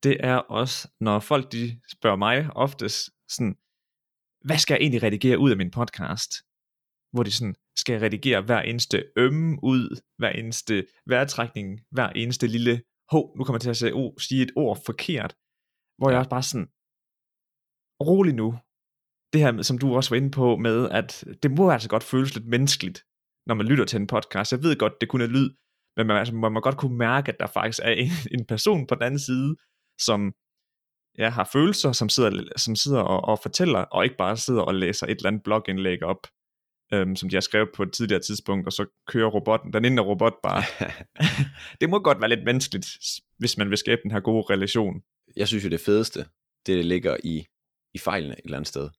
Det 0.04 0.18
er 0.20 0.36
også, 0.36 0.92
når 1.00 1.20
folk 1.20 1.52
de 1.52 1.82
spørger 1.92 2.16
mig 2.16 2.50
oftest 2.56 3.10
sådan, 3.30 3.56
hvad 4.46 4.58
skal 4.58 4.74
jeg 4.74 4.82
egentlig 4.82 5.04
redigere 5.04 5.40
ud 5.40 5.52
af 5.52 5.58
min 5.58 5.72
podcast? 5.72 6.32
Hvor 7.14 7.24
de 7.24 7.32
sådan, 7.32 7.56
skal 7.76 7.94
jeg 7.94 8.02
redigere 8.02 8.42
hver 8.42 8.62
eneste 8.62 9.04
ømme 9.18 9.60
ud, 9.64 10.02
hver 10.18 10.30
eneste 10.30 10.86
vejrtrækning, 11.06 11.80
hver 11.92 12.10
eneste 12.10 12.48
lille 12.48 12.82
hov, 13.12 13.38
nu 13.38 13.44
kommer 13.44 13.58
jeg 13.58 13.62
til 13.62 13.70
at 13.70 13.78
sige, 13.78 13.94
oh, 13.96 14.12
sige 14.20 14.44
et 14.44 14.52
ord 14.56 14.78
forkert, 14.86 15.36
hvor 15.98 16.10
jeg 16.10 16.20
også 16.20 16.30
bare 16.30 16.44
sådan, 16.44 16.70
rolig 18.10 18.34
nu, 18.34 18.50
det 19.34 19.42
her, 19.42 19.62
som 19.62 19.78
du 19.78 19.96
også 19.96 20.10
var 20.10 20.18
inde 20.18 20.32
på 20.32 20.56
med, 20.56 20.90
at 20.90 21.24
det 21.44 21.52
må 21.52 21.72
altså 21.72 21.90
godt 21.90 22.04
føles 22.04 22.36
lidt 22.36 22.48
menneskeligt, 22.48 23.00
når 23.48 23.56
man 23.56 23.66
lytter 23.66 23.86
til 23.86 24.00
en 24.00 24.08
podcast. 24.08 24.52
Jeg 24.52 24.64
ved 24.64 24.76
godt, 24.76 25.02
det 25.02 25.10
kun 25.10 25.22
er 25.22 25.28
lyd, 25.28 25.50
men 25.98 26.08
man, 26.08 26.18
altså, 26.18 26.36
man 26.36 26.52
må 26.52 26.60
godt 26.60 26.78
kunne 26.78 26.98
mærke, 26.98 27.32
at 27.32 27.40
der 27.40 27.48
faktisk 27.48 27.80
er 27.84 27.92
en, 27.92 28.12
en 28.36 28.46
person 28.46 28.88
på 28.88 28.96
den 28.96 29.04
anden 29.04 29.20
side, 29.20 29.56
som 30.06 30.34
ja, 31.18 31.30
har 31.30 31.50
følelser, 31.54 31.92
som 31.92 32.10
sidder, 32.10 32.44
som 32.58 32.76
sidder 32.76 33.02
og, 33.02 33.22
og 33.22 33.40
fortæller, 33.42 33.80
og 33.80 34.04
ikke 34.04 34.18
bare 34.18 34.38
sidder 34.38 34.62
og 34.62 34.76
læser 34.76 35.08
et 35.08 35.12
eller 35.12 35.28
andet 35.28 35.44
blogindlæg 35.44 36.04
op, 36.04 36.28
øhm, 36.94 37.16
som 37.16 37.30
de 37.30 37.36
har 37.36 37.42
skrevet 37.42 37.70
på 37.76 37.84
et 37.84 37.94
tidligere 37.94 38.22
tidspunkt, 38.22 38.68
og 38.68 38.74
så 38.74 38.86
kører 39.08 39.30
robotten, 39.30 39.74
den 39.74 39.86
indre 39.86 40.04
robot 40.04 40.34
bare. 40.44 40.64
det 41.82 41.90
må 41.90 42.00
godt 42.00 42.22
være 42.22 42.30
lidt 42.30 42.46
menneskeligt, 42.46 42.88
hvis 43.38 43.58
man 43.58 43.70
vil 43.70 43.78
skabe 43.78 44.02
den 44.04 44.12
her 44.12 44.20
gode 44.20 44.54
relation. 44.54 45.02
Jeg 45.36 45.48
synes 45.48 45.64
jo 45.64 45.70
det 45.70 45.82
fedeste, 45.82 46.26
det 46.66 46.86
ligger 46.86 47.18
i, 47.24 47.46
i 47.94 47.98
fejlene 47.98 48.34
et 48.34 48.46
eller 48.46 48.58
andet 48.58 48.68
sted. 48.68 48.90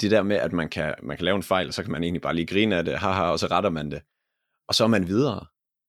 Det 0.00 0.10
der 0.10 0.22
med, 0.22 0.36
at 0.36 0.52
man 0.52 0.68
kan, 0.68 0.94
man 1.02 1.16
kan 1.16 1.24
lave 1.24 1.36
en 1.36 1.42
fejl, 1.42 1.66
og 1.68 1.74
så 1.74 1.82
kan 1.82 1.92
man 1.92 2.02
egentlig 2.02 2.22
bare 2.22 2.34
lige 2.34 2.46
grine 2.46 2.76
af 2.76 2.84
det, 2.84 2.98
haha, 2.98 3.22
og 3.22 3.38
så 3.38 3.46
retter 3.46 3.70
man 3.70 3.90
det. 3.90 4.02
Og 4.68 4.74
så 4.74 4.84
er 4.84 4.88
man 4.88 5.06
videre. 5.06 5.46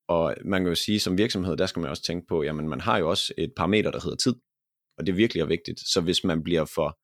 Og 0.09 0.35
man 0.45 0.61
kan 0.61 0.69
jo 0.69 0.75
sige, 0.75 0.99
som 0.99 1.17
virksomhed, 1.17 1.57
der 1.57 1.65
skal 1.65 1.79
man 1.79 1.89
også 1.89 2.03
tænke 2.03 2.27
på, 2.27 2.43
jamen 2.43 2.69
man 2.69 2.81
har 2.81 2.97
jo 2.97 3.09
også 3.09 3.33
et 3.37 3.53
parameter, 3.57 3.91
der 3.91 3.99
hedder 4.03 4.17
tid. 4.17 4.35
Og 4.97 5.05
det 5.05 5.11
er 5.11 5.15
virkelig 5.15 5.49
vigtigt. 5.49 5.79
Så 5.79 6.01
hvis 6.01 6.23
man 6.23 6.43
bliver 6.43 6.65
for 6.65 6.97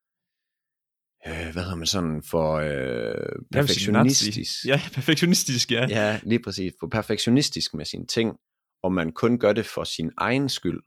øh, 1.28 1.54
hvad 1.54 1.64
hedder 1.64 1.76
man 1.76 1.88
sådan, 1.88 2.24
for 2.24 2.54
øh, 2.54 3.40
perfektionistisk. 3.52 4.66
Ja, 4.66 4.82
perfektionistisk, 4.98 5.72
ja. 5.72 5.88
Ja, 5.90 6.20
lige 6.24 6.44
præcis. 6.44 6.74
For 6.80 6.88
perfektionistisk 6.88 7.74
med 7.74 7.86
sine 7.86 8.08
ting, 8.08 8.38
og 8.84 8.92
man 8.92 9.12
kun 9.12 9.40
gør 9.40 9.54
det 9.54 9.66
for 9.66 9.84
sin 9.84 10.12
egen 10.18 10.50
skyld. 10.50 10.82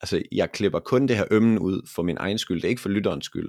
Altså, 0.00 0.22
jeg 0.32 0.52
klipper 0.52 0.80
kun 0.80 1.08
det 1.08 1.16
her 1.16 1.26
ømmen 1.30 1.58
ud 1.58 1.88
for 1.94 2.02
min 2.02 2.16
egen 2.16 2.38
skyld, 2.38 2.60
det 2.60 2.64
er 2.64 2.68
ikke 2.68 2.82
for 2.82 2.88
lytterens 2.88 3.24
skyld. 3.24 3.48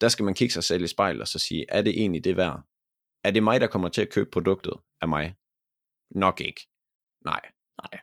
Der 0.00 0.08
skal 0.08 0.24
man 0.24 0.34
kigge 0.34 0.52
sig 0.52 0.64
selv 0.64 0.84
i 0.84 0.86
spejl 0.86 1.20
og 1.20 1.28
så 1.28 1.38
sige, 1.38 1.66
er 1.68 1.82
det 1.82 2.00
egentlig 2.00 2.24
det 2.24 2.36
værd? 2.36 2.62
Er 3.24 3.30
det 3.30 3.42
mig, 3.42 3.60
der 3.60 3.66
kommer 3.66 3.88
til 3.88 4.02
at 4.02 4.10
købe 4.10 4.30
produktet 4.32 4.72
af 5.00 5.08
mig? 5.08 5.34
Nok 6.10 6.40
ikke. 6.40 6.69
Nej. 7.24 7.40
Nej. 7.82 8.00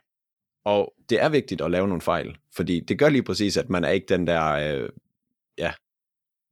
Og 0.64 0.94
det 1.10 1.22
er 1.22 1.28
vigtigt 1.28 1.60
at 1.60 1.70
lave 1.70 1.88
nogle 1.88 2.00
fejl, 2.00 2.38
fordi 2.56 2.80
det 2.80 2.98
gør 2.98 3.08
lige 3.08 3.22
præcis, 3.22 3.56
at 3.56 3.68
man 3.68 3.84
er 3.84 3.88
ikke 3.88 4.06
den 4.08 4.26
der, 4.26 4.44
øh, 4.44 4.88
ja, 5.58 5.72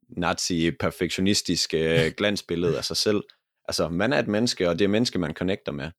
nazi-perfektionistisk 0.09 1.75
øh, 1.75 2.13
glansbillede 2.19 2.79
af 2.79 2.85
sig 2.85 2.97
selv. 2.97 3.23
Altså, 3.69 3.89
man 3.89 4.13
er 4.13 4.19
et 4.19 4.29
menneske, 4.29 4.69
og 4.69 4.79
det 4.79 4.85
er 4.85 4.89
menneske, 4.89 5.19
man 5.19 5.35
connecter 5.35 5.73
med. 5.73 5.91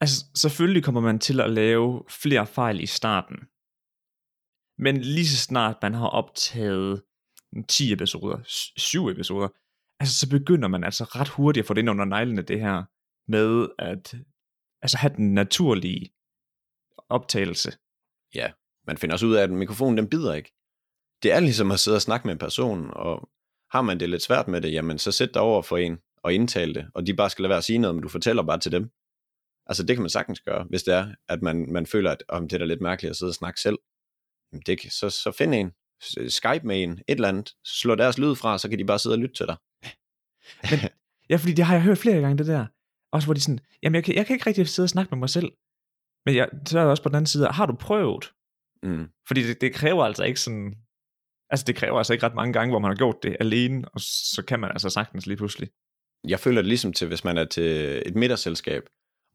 Altså, 0.00 0.24
selvfølgelig 0.34 0.84
kommer 0.84 1.00
man 1.00 1.18
til 1.18 1.40
at 1.40 1.50
lave 1.50 2.04
flere 2.08 2.46
fejl 2.46 2.80
i 2.80 2.86
starten. 2.86 3.36
Men 4.78 5.00
lige 5.00 5.26
så 5.26 5.36
snart 5.36 5.76
man 5.82 5.94
har 5.94 6.08
optaget 6.08 7.02
10 7.68 7.92
episoder, 7.92 8.38
7 8.76 9.08
episoder, 9.08 9.48
altså 10.00 10.18
så 10.18 10.30
begynder 10.30 10.68
man 10.68 10.84
altså 10.84 11.04
ret 11.04 11.28
hurtigt 11.28 11.64
at 11.64 11.66
få 11.66 11.74
det 11.74 11.80
ind 11.80 11.90
under 11.90 12.04
neglene, 12.04 12.42
det 12.42 12.60
her 12.60 12.84
med 13.28 13.68
at 13.78 14.14
altså 14.82 14.96
have 14.96 15.12
den 15.16 15.34
naturlige 15.34 16.12
optagelse. 17.08 17.72
Ja, 18.34 18.52
man 18.86 18.98
finder 18.98 19.14
også 19.14 19.26
ud 19.26 19.34
af, 19.34 19.42
at 19.42 19.50
mikrofonen 19.50 19.98
den 19.98 20.08
bider 20.08 20.34
ikke. 20.34 20.52
Det 21.22 21.32
er 21.32 21.40
ligesom 21.40 21.70
at 21.70 21.80
sidde 21.80 21.96
og 21.96 22.02
snakke 22.02 22.26
med 22.26 22.32
en 22.32 22.38
person, 22.38 22.90
og 22.92 23.28
har 23.70 23.82
man 23.82 24.00
det 24.00 24.08
lidt 24.10 24.22
svært 24.22 24.48
med 24.48 24.60
det, 24.60 24.72
jamen 24.72 24.98
så 24.98 25.12
sæt 25.12 25.34
dig 25.34 25.42
over 25.42 25.62
for 25.62 25.76
en 25.76 25.98
og 26.22 26.34
indtale 26.34 26.74
det, 26.74 26.90
og 26.94 27.06
de 27.06 27.14
bare 27.14 27.30
skal 27.30 27.42
lade 27.42 27.48
være 27.48 27.58
at 27.58 27.64
sige 27.64 27.78
noget, 27.78 27.94
men 27.94 28.02
du 28.02 28.08
fortæller 28.08 28.42
bare 28.42 28.60
til 28.60 28.72
dem. 28.72 28.90
Altså 29.66 29.82
det 29.82 29.96
kan 29.96 30.02
man 30.02 30.10
sagtens 30.10 30.40
gøre, 30.40 30.64
hvis 30.64 30.82
det 30.82 30.94
er, 30.94 31.14
at 31.28 31.42
man, 31.42 31.72
man 31.72 31.86
føler, 31.86 32.10
at 32.10 32.22
om 32.28 32.48
det 32.48 32.56
er 32.56 32.58
da 32.58 32.64
lidt 32.64 32.80
mærkeligt 32.80 33.10
at 33.10 33.16
sidde 33.16 33.30
og 33.30 33.34
snakke 33.34 33.60
selv. 33.60 33.78
Jamen 34.52 34.62
det 34.66 34.80
kan, 34.80 34.90
så, 34.90 35.10
så 35.10 35.32
find 35.32 35.54
en, 35.54 35.72
Skype 36.28 36.66
med 36.66 36.82
en, 36.82 36.90
et 36.92 37.02
eller 37.08 37.28
andet, 37.28 37.54
slå 37.64 37.94
deres 37.94 38.18
lyd 38.18 38.34
fra, 38.34 38.58
så 38.58 38.68
kan 38.68 38.78
de 38.78 38.84
bare 38.84 38.98
sidde 38.98 39.14
og 39.14 39.18
lytte 39.18 39.34
til 39.34 39.46
dig. 39.46 39.56
Men, 40.70 40.78
ja, 41.30 41.36
fordi 41.36 41.52
det 41.52 41.64
har 41.64 41.74
jeg 41.74 41.82
hørt 41.82 41.98
flere 41.98 42.20
gange, 42.20 42.38
det 42.38 42.46
der. 42.46 42.66
Også 43.12 43.26
hvor 43.26 43.34
de 43.34 43.40
sådan, 43.40 43.58
jamen 43.82 43.94
jeg 43.94 44.04
kan, 44.04 44.14
jeg 44.14 44.26
kan 44.26 44.34
ikke 44.34 44.46
rigtig 44.46 44.68
sidde 44.68 44.86
og 44.86 44.90
snakke 44.90 45.10
med 45.10 45.18
mig 45.18 45.30
selv. 45.30 45.52
Men 46.26 46.34
jeg, 46.34 46.48
så 46.66 46.78
er 46.78 46.82
jeg 46.82 46.90
også 46.90 47.02
på 47.02 47.08
den 47.08 47.16
anden 47.16 47.26
side, 47.26 47.46
har 47.46 47.66
du 47.66 47.74
prøvet? 47.80 48.32
Mm. 48.82 49.06
Fordi 49.28 49.42
det, 49.42 49.60
det 49.60 49.74
kræver 49.74 50.04
altså 50.04 50.24
ikke 50.24 50.40
sådan, 50.40 50.74
altså 51.50 51.64
det 51.66 51.76
kræver 51.76 51.98
altså 51.98 52.12
ikke 52.12 52.26
ret 52.26 52.34
mange 52.34 52.52
gange, 52.52 52.72
hvor 52.72 52.78
man 52.78 52.90
har 52.90 52.96
gjort 52.96 53.22
det 53.22 53.36
alene, 53.40 53.88
og 53.88 54.00
så 54.00 54.42
kan 54.48 54.60
man 54.60 54.70
altså 54.70 54.90
sagtens 54.90 55.26
lige 55.26 55.36
pludselig. 55.36 55.68
Jeg 56.28 56.40
føler 56.40 56.62
det 56.62 56.68
ligesom 56.68 56.92
til, 56.92 57.08
hvis 57.08 57.24
man 57.24 57.38
er 57.38 57.44
til 57.44 58.02
et 58.06 58.14
middagsselskab, 58.14 58.82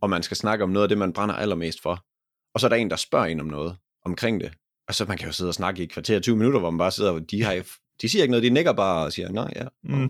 og 0.02 0.10
man 0.10 0.24
skal 0.24 0.38
snakke 0.38 0.64
om 0.64 0.70
noget 0.70 0.84
af 0.84 0.90
det, 0.90 0.98
man 0.98 1.14
brænder 1.14 1.36
allermest 1.36 1.82
for. 1.82 2.06
Og 2.54 2.60
så 2.60 2.68
er 2.68 2.70
der 2.70 2.76
en, 2.76 2.90
der 2.90 2.96
spørger 2.96 3.26
en 3.26 3.40
om 3.40 3.46
noget 3.46 3.78
omkring 4.06 4.42
det. 4.42 4.54
Og 4.88 4.96
så 4.96 5.06
man 5.06 5.18
kan 5.18 5.28
jo 5.28 5.34
sidde 5.34 5.50
og 5.50 5.54
snakke 5.54 5.82
i 5.82 5.84
et 5.84 5.92
kvarter 5.92 6.20
20 6.20 6.38
minutter, 6.38 6.60
hvor 6.60 6.70
man 6.70 6.78
bare 6.78 6.92
sidder, 6.92 7.12
og 7.12 7.32
de, 7.32 7.44
har, 7.44 7.66
de 8.02 8.10
siger 8.10 8.24
ikke 8.24 8.32
noget, 8.32 8.44
de 8.44 8.50
nikker 8.50 8.74
bare 8.74 9.06
og 9.06 9.14
siger, 9.14 9.30
nej, 9.30 9.54
ja. 9.56 9.68
Mm. 9.84 10.10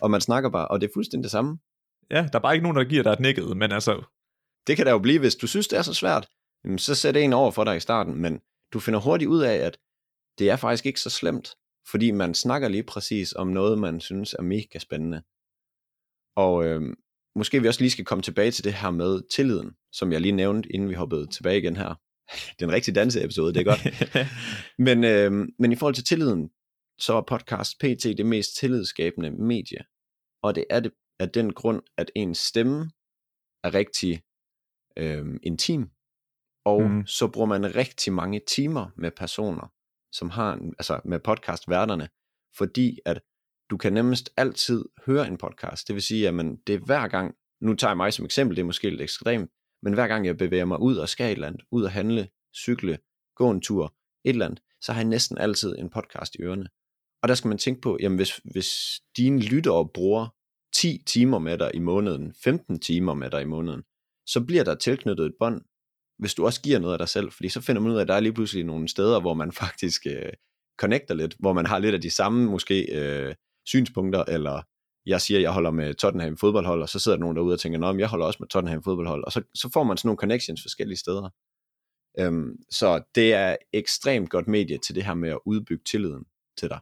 Og 0.00 0.10
man 0.10 0.20
snakker 0.20 0.50
bare, 0.50 0.68
og 0.68 0.80
det 0.80 0.88
er 0.88 0.92
fuldstændig 0.94 1.22
det 1.22 1.30
samme. 1.30 1.58
Ja, 2.10 2.28
der 2.32 2.38
er 2.38 2.42
bare 2.42 2.54
ikke 2.54 2.62
nogen, 2.62 2.76
der 2.76 2.84
giver 2.84 3.02
dig 3.02 3.10
et 3.12 3.20
nikket, 3.20 3.56
men 3.56 3.72
altså, 3.72 4.02
Det 4.66 4.76
kan 4.76 4.86
der 4.86 4.92
jo 4.92 4.98
blive, 4.98 5.18
hvis 5.18 5.36
du 5.36 5.46
synes, 5.46 5.68
det 5.68 5.78
er 5.78 5.82
så 5.82 5.94
svært. 5.94 6.28
Jamen, 6.64 6.78
så 6.78 6.94
sæt 6.94 7.16
en 7.16 7.32
over 7.32 7.50
for 7.50 7.64
dig 7.64 7.76
i 7.76 7.80
starten, 7.80 8.14
men 8.14 8.40
du 8.72 8.80
finder 8.80 9.00
hurtigt 9.00 9.28
ud 9.28 9.42
af, 9.42 9.54
at 9.54 9.78
det 10.38 10.50
er 10.50 10.56
faktisk 10.56 10.86
ikke 10.86 11.00
så 11.00 11.10
slemt, 11.10 11.54
fordi 11.90 12.10
man 12.10 12.34
snakker 12.34 12.68
lige 12.68 12.82
præcis 12.82 13.32
om 13.32 13.46
noget, 13.46 13.78
man 13.78 14.00
synes 14.00 14.34
er 14.34 14.42
mega 14.42 14.78
spændende. 14.78 15.22
Og 16.36 16.64
øh, 16.64 16.96
måske 17.36 17.62
vi 17.62 17.68
også 17.68 17.80
lige 17.80 17.90
skal 17.90 18.04
komme 18.04 18.22
tilbage 18.22 18.50
til 18.50 18.64
det 18.64 18.74
her 18.74 18.90
med 18.90 19.22
tilliden, 19.30 19.70
som 19.92 20.12
jeg 20.12 20.20
lige 20.20 20.32
nævnte, 20.32 20.72
inden 20.72 20.88
vi 20.88 20.94
hoppede 20.94 21.26
tilbage 21.26 21.58
igen 21.58 21.76
her. 21.76 21.94
Det 22.56 22.62
er 22.62 22.66
en 22.66 22.72
rigtig 22.72 22.94
danseepisode, 22.94 23.54
det 23.54 23.60
er 23.60 23.64
godt. 23.64 23.82
men, 24.86 25.04
øh, 25.04 25.48
men 25.58 25.72
i 25.72 25.76
forhold 25.76 25.94
til 25.94 26.04
tilliden, 26.04 26.50
så 26.98 27.14
er 27.14 27.20
podcast 27.20 27.78
PT 27.78 28.04
det 28.04 28.26
mest 28.26 28.56
tillidsskabende 28.56 29.30
medie. 29.30 29.84
Og 30.42 30.54
det 30.54 30.64
er 30.70 30.80
det 30.80 30.92
af 31.20 31.30
den 31.30 31.52
grund, 31.52 31.82
at 31.96 32.10
ens 32.14 32.38
stemme 32.38 32.90
er 33.64 33.74
rigtig 33.74 34.22
øh, 34.96 35.40
intim, 35.42 35.90
og 36.64 36.82
mm. 36.82 37.06
så 37.06 37.28
bruger 37.28 37.46
man 37.46 37.74
rigtig 37.74 38.12
mange 38.12 38.40
timer 38.48 38.90
med 38.96 39.10
personer, 39.10 39.72
som 40.12 40.30
har 40.30 40.54
en, 40.54 40.74
altså 40.78 41.00
med 41.04 41.20
podcastværterne, 41.20 42.08
fordi 42.56 42.98
at 43.04 43.22
du 43.70 43.76
kan 43.76 43.92
nemmest 43.92 44.30
altid 44.36 44.84
høre 45.06 45.26
en 45.26 45.38
podcast. 45.38 45.88
Det 45.88 45.94
vil 45.94 46.02
sige, 46.02 46.28
at 46.28 46.34
man, 46.34 46.56
det 46.66 46.74
er 46.74 46.78
hver 46.78 47.08
gang, 47.08 47.34
nu 47.60 47.74
tager 47.74 47.90
jeg 47.90 47.96
mig 47.96 48.12
som 48.12 48.24
eksempel, 48.24 48.56
det 48.56 48.62
er 48.62 48.66
måske 48.66 48.90
lidt 48.90 49.00
ekstremt, 49.00 49.50
men 49.82 49.94
hver 49.94 50.08
gang 50.08 50.26
jeg 50.26 50.36
bevæger 50.36 50.64
mig 50.64 50.80
ud 50.80 50.96
og 50.96 51.08
skal 51.08 51.26
et 51.26 51.32
eller 51.32 51.46
andet, 51.46 51.62
ud 51.70 51.84
og 51.84 51.92
handle, 51.92 52.28
cykle, 52.56 52.98
gå 53.36 53.50
en 53.50 53.60
tur, 53.60 53.94
et 54.24 54.30
eller 54.30 54.46
andet, 54.46 54.62
så 54.80 54.92
har 54.92 55.00
jeg 55.00 55.08
næsten 55.08 55.38
altid 55.38 55.78
en 55.78 55.90
podcast 55.90 56.34
i 56.34 56.42
ørerne. 56.42 56.68
Og 57.22 57.28
der 57.28 57.34
skal 57.34 57.48
man 57.48 57.58
tænke 57.58 57.80
på, 57.80 57.98
jamen 58.00 58.16
hvis, 58.16 58.36
hvis 58.36 58.70
dine 59.16 59.40
lyttere 59.40 59.88
bruger 59.88 60.28
10 60.74 61.02
timer 61.06 61.38
med 61.38 61.58
dig 61.58 61.70
i 61.74 61.78
måneden, 61.78 62.34
15 62.44 62.80
timer 62.80 63.14
med 63.14 63.30
dig 63.30 63.42
i 63.42 63.44
måneden, 63.44 63.82
så 64.26 64.40
bliver 64.40 64.64
der 64.64 64.74
tilknyttet 64.74 65.26
et 65.26 65.34
bånd, 65.38 65.62
hvis 66.18 66.34
du 66.34 66.44
også 66.44 66.62
giver 66.62 66.78
noget 66.78 66.94
af 66.94 66.98
dig 66.98 67.08
selv, 67.08 67.30
fordi 67.30 67.48
så 67.48 67.60
finder 67.60 67.82
man 67.82 67.92
ud 67.92 67.96
af, 67.96 68.02
at 68.02 68.08
der 68.08 68.14
er 68.14 68.20
lige 68.20 68.32
pludselig 68.32 68.64
nogle 68.64 68.88
steder, 68.88 69.20
hvor 69.20 69.34
man 69.34 69.52
faktisk 69.62 70.06
øh, 70.06 70.32
connecter 70.78 71.14
lidt, 71.14 71.36
hvor 71.38 71.52
man 71.52 71.66
har 71.66 71.78
lidt 71.78 71.94
af 71.94 72.00
de 72.00 72.10
samme 72.10 72.50
måske 72.50 72.92
øh, 72.92 73.34
synspunkter, 73.66 74.24
eller 74.24 74.62
jeg 75.06 75.20
siger, 75.20 75.40
jeg 75.40 75.52
holder 75.52 75.70
med 75.70 75.94
Tottenham 75.94 76.36
fodboldhold, 76.36 76.82
og 76.82 76.88
så 76.88 76.98
sidder 76.98 77.16
der 77.16 77.20
nogen 77.20 77.36
derude 77.36 77.52
og 77.52 77.60
tænker, 77.60 77.78
nå, 77.78 77.98
jeg 77.98 78.08
holder 78.08 78.26
også 78.26 78.36
med 78.40 78.48
Tottenham 78.48 78.82
fodboldhold, 78.82 79.24
og 79.24 79.32
så, 79.32 79.42
så 79.54 79.70
får 79.72 79.84
man 79.84 79.96
sådan 79.96 80.08
nogle 80.08 80.18
connections 80.18 80.62
forskellige 80.62 80.98
steder. 80.98 81.30
Øhm, 82.18 82.56
så 82.70 83.02
det 83.14 83.32
er 83.32 83.56
ekstremt 83.72 84.30
godt 84.30 84.48
medie 84.48 84.78
til 84.78 84.94
det 84.94 85.04
her 85.04 85.14
med 85.14 85.30
at 85.30 85.38
udbygge 85.46 85.84
tilliden 85.84 86.24
til 86.58 86.68
dig. 86.68 86.80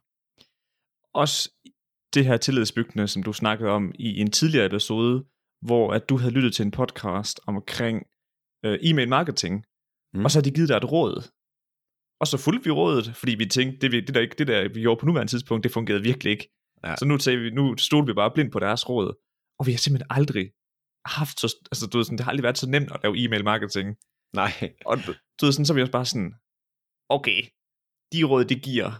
også 1.14 1.50
det 2.14 2.24
her 2.26 2.36
tillidsbyggende, 2.36 3.08
som 3.08 3.22
du 3.22 3.32
snakkede 3.32 3.70
om 3.70 3.92
i 3.94 4.20
en 4.20 4.30
tidligere 4.30 4.66
episode, 4.66 5.24
hvor 5.66 5.92
at 5.92 6.08
du 6.08 6.16
havde 6.16 6.32
lyttet 6.34 6.54
til 6.54 6.64
en 6.64 6.70
podcast 6.70 7.40
omkring 7.46 8.06
øh, 8.64 8.78
e-mail 8.82 9.08
marketing, 9.08 9.64
Mm. 10.14 10.24
og 10.24 10.30
så 10.30 10.38
har 10.38 10.42
de 10.42 10.50
givet 10.50 10.68
dig 10.68 10.76
et 10.76 10.92
råd. 10.92 11.14
Og 12.20 12.26
så 12.26 12.36
fulgte 12.44 12.64
vi 12.64 12.70
rådet, 12.70 13.16
fordi 13.16 13.34
vi 13.34 13.46
tænkte, 13.46 13.78
det, 13.90 14.06
det, 14.06 14.14
der, 14.14 14.20
ikke, 14.20 14.34
det 14.38 14.46
der 14.46 14.68
vi 14.68 14.80
gjorde 14.80 15.00
på 15.00 15.06
nuværende 15.06 15.32
tidspunkt, 15.32 15.64
det 15.64 15.72
fungerede 15.72 16.02
virkelig 16.02 16.30
ikke. 16.30 16.46
Ja. 16.84 16.96
Så 16.96 17.04
nu, 17.04 17.16
tager 17.18 17.38
vi, 17.38 17.50
nu 17.50 17.76
stod 17.76 18.06
vi 18.06 18.12
bare 18.12 18.30
blind 18.34 18.50
på 18.52 18.58
deres 18.58 18.88
råd, 18.88 19.08
og 19.58 19.66
vi 19.66 19.70
har 19.72 19.78
simpelthen 19.78 20.06
aldrig 20.10 20.46
haft 21.18 21.40
så, 21.40 21.46
altså 21.72 21.86
du 21.86 21.98
ved 21.98 22.04
sådan, 22.04 22.18
det 22.18 22.24
har 22.24 22.30
aldrig 22.32 22.42
været 22.42 22.58
så 22.58 22.68
nemt 22.70 22.90
at 22.94 23.00
lave 23.02 23.14
e-mail 23.24 23.44
marketing. 23.44 23.88
Nej, 24.40 24.52
Og 24.86 24.96
du 25.40 25.42
ved 25.46 25.52
sådan, 25.52 25.66
så 25.66 25.72
er 25.72 25.74
vi 25.74 25.80
også 25.82 25.92
bare 25.98 26.06
sådan, 26.12 26.32
okay, 27.16 27.40
de 28.12 28.18
råd, 28.30 28.44
de 28.44 28.56
giver, 28.68 28.90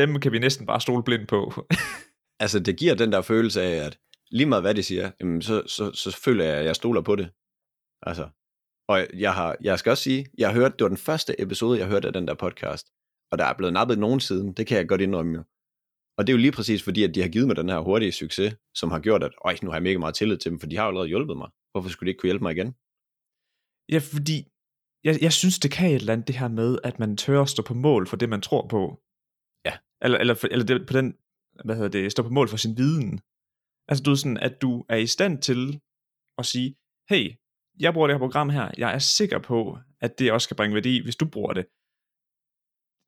dem 0.00 0.20
kan 0.20 0.32
vi 0.32 0.38
næsten 0.38 0.66
bare 0.66 0.80
stole 0.80 1.02
blind 1.08 1.26
på. 1.26 1.40
altså 2.40 2.58
det 2.60 2.78
giver 2.78 2.94
den 2.94 3.12
der 3.12 3.22
følelse 3.22 3.62
af, 3.62 3.86
at 3.86 3.98
lige 4.30 4.46
meget 4.46 4.62
hvad 4.62 4.74
de 4.74 4.82
siger, 4.82 5.10
jamen, 5.20 5.42
så, 5.42 5.62
så, 5.66 5.92
så 5.92 6.16
føler 6.24 6.44
jeg, 6.44 6.56
at 6.56 6.64
jeg 6.64 6.76
stoler 6.76 7.02
på 7.02 7.16
det. 7.16 7.30
Altså, 8.02 8.28
og 8.88 9.06
jeg, 9.14 9.34
har, 9.34 9.56
jeg 9.60 9.78
skal 9.78 9.90
også 9.90 10.02
sige, 10.02 10.26
jeg 10.38 10.48
har 10.48 10.54
hørt, 10.54 10.78
det 10.78 10.82
var 10.82 10.88
den 10.88 10.96
første 10.96 11.40
episode, 11.40 11.78
jeg 11.78 11.88
hørte 11.88 12.06
af 12.06 12.12
den 12.12 12.28
der 12.28 12.34
podcast, 12.34 12.86
og 13.32 13.38
der 13.38 13.44
er 13.44 13.54
blevet 13.54 13.72
nappet 13.72 13.98
nogen 13.98 14.20
siden, 14.20 14.52
det 14.52 14.66
kan 14.66 14.78
jeg 14.78 14.88
godt 14.88 15.00
indrømme 15.00 15.34
jo. 15.34 15.44
Og 16.18 16.26
det 16.26 16.32
er 16.32 16.36
jo 16.36 16.40
lige 16.40 16.52
præcis 16.52 16.82
fordi, 16.82 17.02
at 17.04 17.14
de 17.14 17.22
har 17.22 17.28
givet 17.28 17.46
mig 17.46 17.56
den 17.56 17.68
her 17.68 17.78
hurtige 17.78 18.12
succes, 18.12 18.56
som 18.74 18.90
har 18.90 18.98
gjort, 18.98 19.22
at 19.22 19.32
øj, 19.44 19.56
nu 19.62 19.70
har 19.70 19.76
jeg 19.76 19.82
mega 19.82 19.98
meget 19.98 20.14
tillid 20.14 20.38
til 20.38 20.50
dem, 20.50 20.60
for 20.60 20.66
de 20.66 20.76
har 20.76 20.84
jo 20.84 20.88
allerede 20.88 21.08
hjulpet 21.08 21.36
mig. 21.36 21.50
Hvorfor 21.72 21.88
skulle 21.88 22.06
de 22.06 22.10
ikke 22.10 22.20
kunne 22.20 22.28
hjælpe 22.28 22.42
mig 22.42 22.52
igen? 22.52 22.74
Ja, 23.92 23.98
fordi 23.98 24.38
jeg, 25.04 25.22
jeg 25.22 25.32
synes, 25.32 25.58
det 25.58 25.70
kan 25.70 25.90
et 25.90 25.94
eller 25.94 26.12
andet 26.12 26.28
det 26.28 26.36
her 26.36 26.48
med, 26.48 26.78
at 26.84 26.98
man 26.98 27.16
tør 27.16 27.42
at 27.42 27.48
stå 27.48 27.62
på 27.62 27.74
mål 27.74 28.06
for 28.06 28.16
det, 28.16 28.28
man 28.28 28.40
tror 28.40 28.68
på. 28.68 29.00
Ja. 29.66 29.74
Eller, 30.02 30.18
eller, 30.18 30.44
eller 30.50 30.66
det, 30.66 30.86
på 30.86 30.92
den, 30.92 31.16
hvad 31.64 31.76
hedder 31.76 31.88
det, 31.88 32.12
stå 32.12 32.22
på 32.22 32.28
mål 32.28 32.48
for 32.48 32.56
sin 32.56 32.76
viden. 32.76 33.20
Altså 33.88 34.02
du 34.02 34.10
er 34.10 34.14
sådan, 34.14 34.36
at 34.36 34.62
du 34.62 34.84
er 34.88 34.96
i 34.96 35.06
stand 35.06 35.42
til 35.42 35.80
at 36.38 36.46
sige, 36.46 36.76
hey, 37.10 37.32
jeg 37.80 37.92
bruger 37.92 38.06
det 38.06 38.14
her 38.14 38.26
program 38.26 38.50
her, 38.50 38.70
jeg 38.78 38.94
er 38.94 38.98
sikker 38.98 39.38
på, 39.38 39.78
at 40.00 40.18
det 40.18 40.32
også 40.32 40.48
kan 40.48 40.56
bringe 40.56 40.74
værdi, 40.74 41.02
hvis 41.02 41.16
du 41.16 41.26
bruger 41.28 41.52
det. 41.52 41.66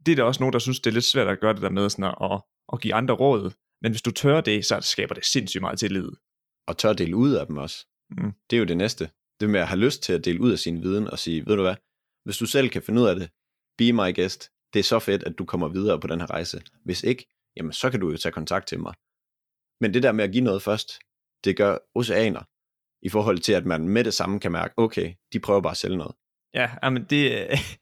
Det 0.07 0.13
er 0.13 0.17
der 0.17 0.23
også 0.23 0.43
nogen, 0.43 0.53
der 0.53 0.59
synes, 0.59 0.81
det 0.81 0.91
er 0.91 0.95
lidt 0.95 1.05
svært 1.05 1.29
at 1.29 1.41
gøre 1.41 1.55
det 1.55 1.63
der 1.63 1.71
med 1.71 1.91
sådan 1.91 2.15
at, 2.33 2.43
at 2.73 2.81
give 2.81 2.95
andre 2.95 3.15
råd. 3.15 3.53
Men 3.83 3.93
hvis 3.93 4.03
du 4.03 4.11
tør 4.11 4.41
det, 4.41 4.65
så 4.65 4.81
skaber 4.81 5.15
det 5.15 5.25
sindssygt 5.25 5.61
meget 5.61 5.79
tillid. 5.79 6.09
Og 6.67 6.79
tør 6.79 6.93
dele 6.93 7.17
ud 7.17 7.33
af 7.33 7.47
dem 7.47 7.57
også. 7.57 7.87
Mm. 8.11 8.33
Det 8.51 8.57
er 8.57 8.61
jo 8.61 8.65
det 8.65 8.77
næste. 8.77 9.11
Det 9.41 9.51
med 9.51 9.61
at 9.61 9.69
have 9.69 9.81
lyst 9.81 10.03
til 10.03 10.13
at 10.13 10.25
dele 10.25 10.41
ud 10.41 10.53
af 10.53 10.59
sin 10.59 10.83
viden 10.83 11.07
og 11.11 11.19
sige, 11.19 11.47
ved 11.47 11.57
du 11.57 11.63
hvad, 11.63 11.77
hvis 12.25 12.39
du 12.39 12.47
selv 12.47 12.69
kan 12.69 12.83
finde 12.83 13.03
ud 13.03 13.07
af 13.07 13.17
det, 13.17 13.31
be 13.79 13.93
my 13.93 14.15
guest. 14.15 14.51
Det 14.73 14.79
er 14.79 14.85
så 14.85 14.99
fedt, 14.99 15.23
at 15.23 15.39
du 15.39 15.45
kommer 15.45 15.69
videre 15.69 16.01
på 16.01 16.07
den 16.07 16.21
her 16.21 16.31
rejse. 16.31 16.63
Hvis 16.85 17.03
ikke, 17.03 17.27
jamen 17.57 17.73
så 17.73 17.91
kan 17.91 18.01
du 18.01 18.11
jo 18.11 18.17
tage 18.17 18.33
kontakt 18.33 18.67
til 18.69 18.81
mig. 18.81 18.95
Men 19.81 19.95
det 19.95 20.03
der 20.03 20.13
med 20.13 20.25
at 20.25 20.33
give 20.33 20.45
noget 20.45 20.63
først, 20.63 20.89
det 21.45 21.57
gør 21.57 21.79
oceaner 21.95 22.43
i 23.03 23.09
forhold 23.09 23.39
til, 23.39 23.53
at 23.53 23.67
man 23.67 23.89
med 23.89 24.05
det 24.05 24.15
samme 24.15 24.41
kan 24.41 24.53
mærke, 24.53 24.75
okay, 24.77 25.15
de 25.33 25.41
prøver 25.41 25.61
bare 25.61 25.71
at 25.71 25.77
sælge 25.77 25.97
noget. 25.97 26.15
Ja, 26.55 26.91
men 26.91 27.05
det, 27.05 27.31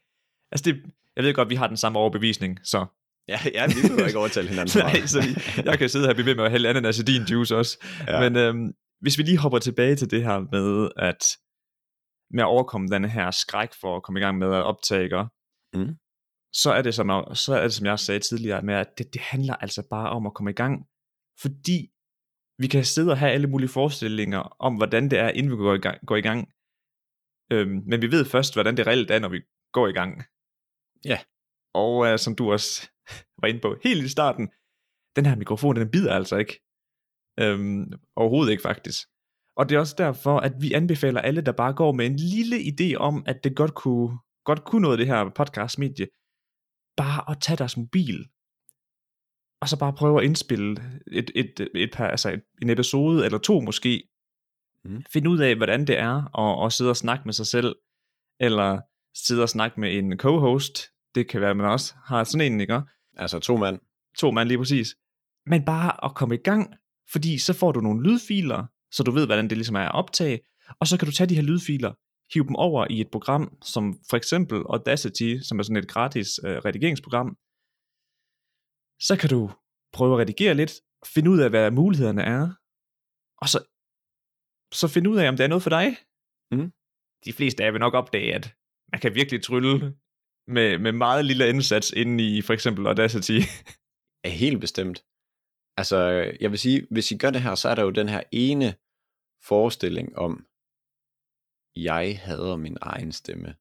altså 0.52 0.64
det, 0.64 0.82
jeg 1.16 1.24
ved 1.24 1.34
godt, 1.34 1.50
vi 1.50 1.54
har 1.54 1.66
den 1.66 1.76
samme 1.76 1.98
overbevisning, 1.98 2.58
så 2.64 2.86
Ja, 3.28 3.38
ja 3.54 3.66
vi 3.66 3.74
behøver 3.82 4.06
ikke 4.06 4.18
overtale 4.18 4.48
hinanden. 4.48 4.80
Nej, 4.84 5.06
så 5.06 5.20
jeg 5.64 5.78
kan 5.78 5.88
sidde 5.88 6.04
her 6.04 6.10
og 6.10 6.16
blive 6.16 6.26
ved 6.26 6.34
med 6.34 6.44
at 6.44 6.50
hælde 6.50 6.68
ananas 6.68 6.98
i 6.98 7.02
din 7.02 7.22
juice 7.22 7.56
også. 7.56 7.78
Ja. 8.06 8.20
Men 8.20 8.36
øhm, 8.36 8.72
hvis 9.00 9.18
vi 9.18 9.22
lige 9.22 9.38
hopper 9.38 9.58
tilbage 9.58 9.96
til 9.96 10.10
det 10.10 10.22
her 10.22 10.38
med 10.38 10.90
at, 10.96 11.22
med 12.30 12.42
at 12.42 12.46
overkomme 12.46 12.88
den 12.88 13.04
her 13.04 13.30
skræk 13.30 13.68
for 13.80 13.96
at 13.96 14.02
komme 14.02 14.20
i 14.20 14.22
gang 14.22 14.38
med 14.38 14.46
at 14.46 14.64
optage? 14.64 15.28
Mm. 15.74 15.94
Så, 16.52 16.72
er 16.72 16.82
det 16.82 16.94
som, 16.94 17.34
så 17.34 17.54
er 17.54 17.62
det, 17.62 17.74
som 17.74 17.86
jeg 17.86 17.98
sagde 17.98 18.20
tidligere, 18.20 18.62
med 18.62 18.74
at 18.74 18.98
det, 18.98 19.12
det 19.12 19.20
handler 19.20 19.54
altså 19.54 19.86
bare 19.90 20.10
om 20.10 20.26
at 20.26 20.34
komme 20.34 20.50
i 20.50 20.54
gang. 20.54 20.86
Fordi 21.40 21.90
vi 22.58 22.66
kan 22.66 22.84
sidde 22.84 23.10
og 23.10 23.18
have 23.18 23.32
alle 23.32 23.46
mulige 23.46 23.68
forestillinger 23.68 24.38
om, 24.38 24.74
hvordan 24.74 25.10
det 25.10 25.18
er, 25.18 25.28
inden 25.28 25.52
vi 25.52 25.56
går 25.56 25.74
i 25.74 25.78
gang. 25.78 26.06
Går 26.06 26.16
i 26.16 26.20
gang. 26.20 26.48
Øhm, 27.52 27.82
men 27.86 28.02
vi 28.02 28.10
ved 28.10 28.24
først, 28.24 28.54
hvordan 28.54 28.76
det 28.76 28.86
reelt 28.86 29.10
er, 29.10 29.18
når 29.18 29.28
vi 29.28 29.40
går 29.72 29.88
i 29.88 29.92
gang. 29.92 30.22
Ja. 31.04 31.18
Og 31.74 32.06
øh, 32.06 32.18
som 32.18 32.34
du 32.36 32.52
også 32.52 32.90
var 33.40 33.48
inde 33.48 33.60
på 33.60 33.76
helt 33.84 34.04
i 34.04 34.08
starten, 34.08 34.48
den 35.16 35.26
her 35.26 35.36
mikrofon, 35.36 35.76
den 35.76 35.90
bider 35.90 36.14
altså 36.14 36.36
ikke. 36.36 36.60
Øhm, 37.40 37.92
overhovedet 38.16 38.50
ikke 38.52 38.62
faktisk. 38.62 39.08
Og 39.56 39.68
det 39.68 39.74
er 39.74 39.80
også 39.80 39.94
derfor, 39.98 40.36
at 40.38 40.52
vi 40.60 40.72
anbefaler 40.72 41.20
alle, 41.20 41.40
der 41.40 41.52
bare 41.52 41.74
går 41.74 41.92
med 41.92 42.06
en 42.06 42.16
lille 42.16 42.56
idé 42.56 42.94
om, 42.94 43.24
at 43.26 43.44
det 43.44 43.56
godt 43.56 43.74
kunne, 43.74 44.18
godt 44.44 44.64
kunne 44.64 44.82
noget, 44.82 44.98
det 44.98 45.06
her 45.06 45.30
podcast-medie, 45.40 46.06
bare 46.98 47.30
at 47.30 47.40
tage 47.40 47.56
deres 47.56 47.76
mobil, 47.76 48.28
og 49.60 49.68
så 49.68 49.78
bare 49.78 49.92
prøve 49.92 50.20
at 50.20 50.24
indspille 50.24 50.76
et, 51.12 51.30
et, 51.34 51.68
et, 51.74 51.90
par, 51.92 52.08
altså 52.08 52.40
en 52.62 52.70
episode 52.70 53.24
eller 53.24 53.38
to 53.38 53.60
måske, 53.60 54.02
mm. 54.84 55.02
finde 55.12 55.30
ud 55.30 55.38
af, 55.38 55.56
hvordan 55.56 55.86
det 55.86 55.98
er, 55.98 56.22
og, 56.34 56.56
og 56.56 56.72
sidde 56.72 56.90
og 56.90 56.96
snakke 56.96 57.22
med 57.24 57.32
sig 57.32 57.46
selv, 57.46 57.76
eller 58.40 58.80
sidde 59.14 59.42
og 59.42 59.48
snakke 59.48 59.80
med 59.80 59.98
en 59.98 60.18
co-host, 60.20 60.74
det 61.14 61.28
kan 61.28 61.40
være, 61.40 61.50
at 61.50 61.56
man 61.56 61.66
også 61.66 61.94
har 62.04 62.24
sådan 62.24 62.52
en, 62.52 62.60
ikke? 62.60 62.80
Altså 63.16 63.38
to 63.38 63.56
mand. 63.56 63.80
To 64.18 64.30
mand 64.30 64.48
lige 64.48 64.58
præcis. 64.58 64.96
Men 65.46 65.64
bare 65.64 66.04
at 66.04 66.14
komme 66.14 66.34
i 66.34 66.42
gang, 66.44 66.74
fordi 67.12 67.38
så 67.38 67.52
får 67.52 67.72
du 67.72 67.80
nogle 67.80 68.02
lydfiler, 68.02 68.66
så 68.90 69.02
du 69.02 69.10
ved, 69.10 69.26
hvordan 69.26 69.48
det 69.48 69.58
ligesom 69.58 69.76
er 69.76 69.80
at 69.80 69.94
optage, 69.94 70.40
og 70.80 70.86
så 70.86 70.98
kan 70.98 71.06
du 71.06 71.12
tage 71.12 71.28
de 71.28 71.34
her 71.34 71.42
lydfiler, 71.42 71.92
hive 72.32 72.46
dem 72.46 72.56
over 72.56 72.86
i 72.90 73.00
et 73.00 73.10
program, 73.10 73.58
som 73.62 74.00
for 74.10 74.16
eksempel 74.16 74.58
Audacity, 74.58 75.36
som 75.42 75.58
er 75.58 75.62
sådan 75.62 75.76
et 75.76 75.88
gratis 75.88 76.28
øh, 76.44 76.56
redigeringsprogram. 76.56 77.28
Så 79.00 79.16
kan 79.20 79.30
du 79.30 79.50
prøve 79.92 80.14
at 80.14 80.20
redigere 80.20 80.54
lidt, 80.54 80.72
finde 81.14 81.30
ud 81.30 81.38
af, 81.38 81.50
hvad 81.50 81.70
mulighederne 81.70 82.22
er, 82.22 82.42
og 83.42 83.48
så, 83.48 83.58
så 84.80 84.88
finde 84.94 85.10
ud 85.10 85.18
af, 85.18 85.28
om 85.28 85.36
det 85.36 85.44
er 85.44 85.48
noget 85.48 85.62
for 85.62 85.70
dig. 85.70 85.86
Mm. 86.50 86.72
De 87.24 87.32
fleste 87.32 87.64
af 87.64 87.72
vil 87.72 87.80
nok 87.80 87.94
opdage, 87.94 88.34
at 88.34 88.54
man 88.92 89.00
kan 89.00 89.14
virkelig 89.14 89.42
trylle 89.42 89.96
med, 90.46 90.78
med 90.78 90.92
meget 90.92 91.24
lille 91.24 91.48
indsats 91.48 91.90
inde 91.90 92.36
i 92.36 92.42
for 92.42 92.52
eksempel 92.52 92.86
Audacity. 92.86 93.38
Er 94.24 94.28
helt 94.28 94.60
bestemt. 94.60 95.04
Altså, 95.76 95.98
jeg 96.40 96.50
vil 96.50 96.58
sige, 96.58 96.86
hvis 96.90 97.10
I 97.10 97.16
gør 97.16 97.30
det 97.30 97.42
her, 97.42 97.54
så 97.54 97.68
er 97.68 97.74
der 97.74 97.82
jo 97.82 97.90
den 97.90 98.08
her 98.08 98.22
ene 98.32 98.74
forestilling 99.44 100.18
om, 100.18 100.46
jeg 101.84 102.20
hader 102.22 102.56
min 102.56 102.76
egen 102.80 103.12
stemme. 103.12 103.54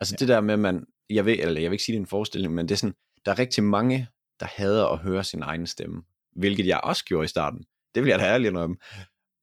Altså 0.00 0.14
ja. 0.14 0.16
det 0.16 0.28
der 0.28 0.40
med, 0.40 0.56
man, 0.56 0.86
jeg 1.10 1.24
vil, 1.24 1.40
eller 1.40 1.60
jeg 1.60 1.70
vil 1.70 1.74
ikke 1.74 1.84
sige, 1.84 1.94
det 1.94 1.98
er 1.98 2.02
en 2.02 2.06
forestilling, 2.06 2.54
men 2.54 2.68
det 2.68 2.74
er 2.74 2.78
sådan, 2.78 2.94
der 3.24 3.32
er 3.32 3.38
rigtig 3.38 3.64
mange, 3.64 4.08
der 4.40 4.46
hader 4.46 4.86
at 4.86 4.98
høre 4.98 5.24
sin 5.24 5.42
egen 5.42 5.66
stemme. 5.66 6.02
Hvilket 6.36 6.66
jeg 6.66 6.80
også 6.84 7.04
gjorde 7.04 7.24
i 7.24 7.28
starten. 7.28 7.64
Det 7.94 8.02
vil 8.02 8.10
jeg 8.10 8.18
da 8.18 8.24
ærligt 8.24 8.56
om. 8.56 8.80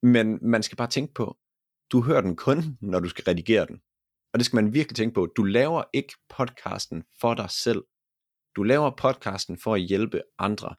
Men 0.03 0.39
man 0.41 0.63
skal 0.63 0.77
bare 0.77 0.87
tænke 0.87 1.13
på, 1.13 1.37
du 1.91 2.01
hører 2.01 2.21
den 2.21 2.35
kun, 2.35 2.77
når 2.81 2.99
du 2.99 3.09
skal 3.09 3.23
redigere 3.23 3.65
den. 3.65 3.81
Og 4.33 4.39
det 4.39 4.45
skal 4.45 4.55
man 4.55 4.73
virkelig 4.73 4.95
tænke 4.95 5.13
på. 5.13 5.25
Du 5.25 5.43
laver 5.43 5.83
ikke 5.93 6.13
podcasten 6.29 7.03
for 7.21 7.33
dig 7.33 7.49
selv. 7.49 7.83
Du 8.55 8.63
laver 8.63 8.91
podcasten 8.97 9.57
for 9.57 9.73
at 9.73 9.81
hjælpe 9.81 10.21
andre. 10.39 10.75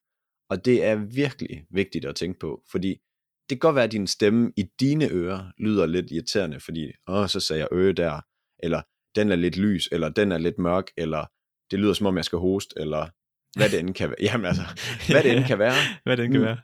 Og 0.50 0.64
det 0.64 0.84
er 0.84 0.94
virkelig 0.94 1.66
vigtigt 1.70 2.04
at 2.04 2.16
tænke 2.16 2.38
på, 2.38 2.62
fordi 2.70 3.00
det 3.48 3.56
kan 3.56 3.58
godt 3.58 3.74
være, 3.74 3.84
at 3.84 3.92
din 3.92 4.06
stemme 4.06 4.52
i 4.56 4.64
dine 4.80 5.08
ører 5.10 5.50
lyder 5.58 5.86
lidt 5.86 6.10
irriterende, 6.10 6.60
fordi, 6.60 6.92
åh, 7.08 7.26
så 7.26 7.40
sagde 7.40 7.60
jeg 7.60 7.68
øre 7.72 7.92
der, 7.92 8.20
eller 8.62 8.82
den 9.16 9.32
er 9.32 9.36
lidt 9.36 9.56
lys, 9.56 9.88
eller 9.92 10.08
den 10.08 10.32
er 10.32 10.38
lidt 10.38 10.58
mørk, 10.58 10.84
eller 10.96 11.26
det 11.70 11.78
lyder 11.78 11.92
som 11.92 12.06
om 12.06 12.16
jeg 12.16 12.24
skal 12.24 12.38
hoste, 12.38 12.74
eller 12.76 13.08
hvad 13.58 13.70
det 13.70 13.80
end 13.80 13.94
kan 13.94 14.08
være. 14.08 14.16
Jamen 14.20 14.46
altså, 14.46 14.62
hvad 15.12 15.22
det 15.22 15.36
end 15.36 15.44
kan 15.44 15.58
være. 15.58 15.74
hvad 16.04 16.16
det 16.16 16.24
end 16.24 16.32
kan 16.32 16.42
være. 16.42 16.58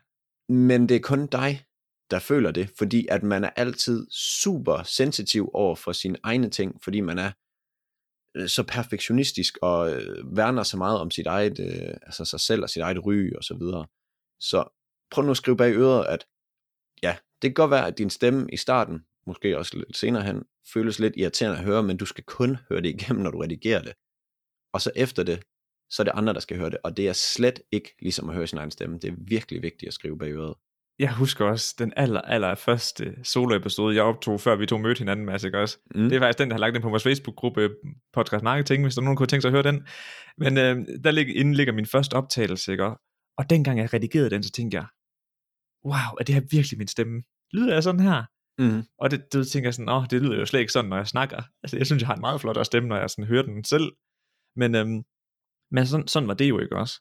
Men 0.48 0.88
det 0.88 0.94
er 0.94 1.00
kun 1.00 1.26
dig, 1.26 1.64
der 2.10 2.18
føler 2.18 2.50
det, 2.50 2.70
fordi 2.78 3.06
at 3.10 3.22
man 3.22 3.44
er 3.44 3.50
altid 3.50 4.06
super 4.10 4.82
sensitiv 4.82 5.50
over 5.54 5.76
for 5.76 5.92
sine 5.92 6.18
egne 6.22 6.50
ting, 6.50 6.82
fordi 6.84 7.00
man 7.00 7.18
er 7.18 7.30
øh, 8.36 8.48
så 8.48 8.62
perfektionistisk 8.62 9.58
og 9.62 9.92
øh, 9.92 10.36
værner 10.36 10.62
så 10.62 10.76
meget 10.76 11.00
om 11.00 11.10
sit 11.10 11.26
eget, 11.26 11.58
øh, 11.58 11.94
altså 12.02 12.24
sig 12.24 12.40
selv 12.40 12.62
og 12.62 12.70
sit 12.70 12.82
eget 12.82 13.06
ry 13.06 13.32
og 13.36 13.44
så 13.44 13.54
videre. 13.54 13.86
Så 14.40 14.64
prøv 15.10 15.24
nu 15.24 15.30
at 15.30 15.36
skrive 15.36 15.56
bag 15.56 15.74
øret, 15.76 16.06
at 16.06 16.26
ja, 17.04 17.16
det 17.42 17.50
kan 17.50 17.54
godt 17.54 17.70
være, 17.70 17.86
at 17.86 17.98
din 17.98 18.10
stemme 18.10 18.48
i 18.52 18.56
starten, 18.56 19.00
måske 19.26 19.58
også 19.58 19.76
lidt 19.76 19.96
senere 19.96 20.22
hen, 20.22 20.42
føles 20.74 20.98
lidt 20.98 21.14
irriterende 21.16 21.58
at 21.58 21.64
høre, 21.64 21.82
men 21.82 21.96
du 21.96 22.06
skal 22.06 22.24
kun 22.24 22.56
høre 22.68 22.82
det 22.82 22.88
igennem, 22.88 23.22
når 23.22 23.30
du 23.30 23.38
redigerer 23.38 23.82
det. 23.82 23.92
Og 24.72 24.80
så 24.80 24.90
efter 24.96 25.22
det, 25.22 25.42
så 25.90 26.02
er 26.02 26.04
det 26.04 26.12
andre, 26.14 26.34
der 26.34 26.40
skal 26.40 26.56
høre 26.56 26.70
det. 26.70 26.78
Og 26.84 26.96
det 26.96 27.08
er 27.08 27.12
slet 27.12 27.60
ikke 27.72 27.94
ligesom 28.02 28.28
at 28.28 28.34
høre 28.34 28.46
sin 28.46 28.58
egen 28.58 28.70
stemme. 28.70 28.98
Det 28.98 29.10
er 29.10 29.16
virkelig 29.18 29.62
vigtigt 29.62 29.88
at 29.88 29.94
skrive 29.94 30.18
bag 30.18 30.30
øret 30.30 30.54
jeg 30.98 31.12
husker 31.12 31.44
også 31.44 31.74
den 31.78 31.92
aller, 31.96 32.20
aller 32.20 32.54
første 32.54 33.14
solo-episode, 33.22 33.94
jeg 33.94 34.02
optog, 34.02 34.40
før 34.40 34.56
vi 34.56 34.66
to 34.66 34.78
mødte 34.78 34.98
hinanden, 34.98 35.26
Mads, 35.26 35.44
ikke 35.44 35.58
også? 35.58 35.78
Mm. 35.94 36.08
Det 36.08 36.16
er 36.16 36.20
faktisk 36.20 36.38
den, 36.38 36.48
der 36.48 36.54
har 36.54 36.60
lagt 36.60 36.74
den 36.74 36.82
på 36.82 36.88
vores 36.88 37.02
Facebook-gruppe, 37.02 37.70
Podcast 38.12 38.44
Marketing, 38.44 38.82
hvis 38.82 38.94
der 38.94 39.00
er 39.00 39.04
nogen, 39.04 39.16
kunne 39.16 39.26
tænke 39.26 39.40
sig 39.42 39.48
at 39.48 39.52
høre 39.52 39.62
den. 39.62 39.86
Men 40.38 40.58
øh, 40.58 40.76
der 41.04 41.10
ligger, 41.10 41.34
inden 41.34 41.54
ligger 41.54 41.72
min 41.72 41.86
første 41.86 42.14
optagelse, 42.14 42.72
ikke? 42.72 42.84
Og 43.38 43.50
dengang 43.50 43.78
jeg 43.78 43.94
redigerede 43.94 44.30
den, 44.30 44.42
så 44.42 44.50
tænkte 44.50 44.76
jeg, 44.76 44.86
wow, 45.90 46.10
er 46.18 46.24
det 46.26 46.34
her 46.34 46.44
virkelig 46.56 46.78
min 46.78 46.88
stemme? 46.88 47.22
Lyder 47.56 47.72
jeg 47.74 47.82
sådan 47.82 48.06
her? 48.08 48.18
Mm. 48.62 48.80
Og 49.02 49.06
det, 49.10 49.32
det 49.32 49.48
tænker 49.48 49.68
jeg 49.68 49.74
sådan, 49.74 49.88
åh, 49.96 50.04
det 50.10 50.22
lyder 50.22 50.38
jo 50.38 50.46
slet 50.46 50.60
ikke 50.60 50.72
sådan, 50.72 50.90
når 50.90 50.96
jeg 50.96 51.06
snakker. 51.14 51.40
Altså, 51.62 51.76
jeg 51.76 51.86
synes, 51.86 52.00
jeg 52.00 52.08
har 52.08 52.14
en 52.14 52.26
meget 52.26 52.40
flot 52.40 52.66
stemme, 52.66 52.88
når 52.88 52.96
jeg 52.96 53.10
sådan 53.10 53.30
hører 53.32 53.46
den 53.50 53.64
selv. 53.64 53.88
Men, 54.60 54.70
øhm, 54.78 54.98
men 55.74 55.82
sådan, 55.86 56.08
sådan 56.08 56.28
var 56.30 56.34
det 56.40 56.48
jo 56.48 56.58
ikke 56.64 56.76
også. 56.82 56.96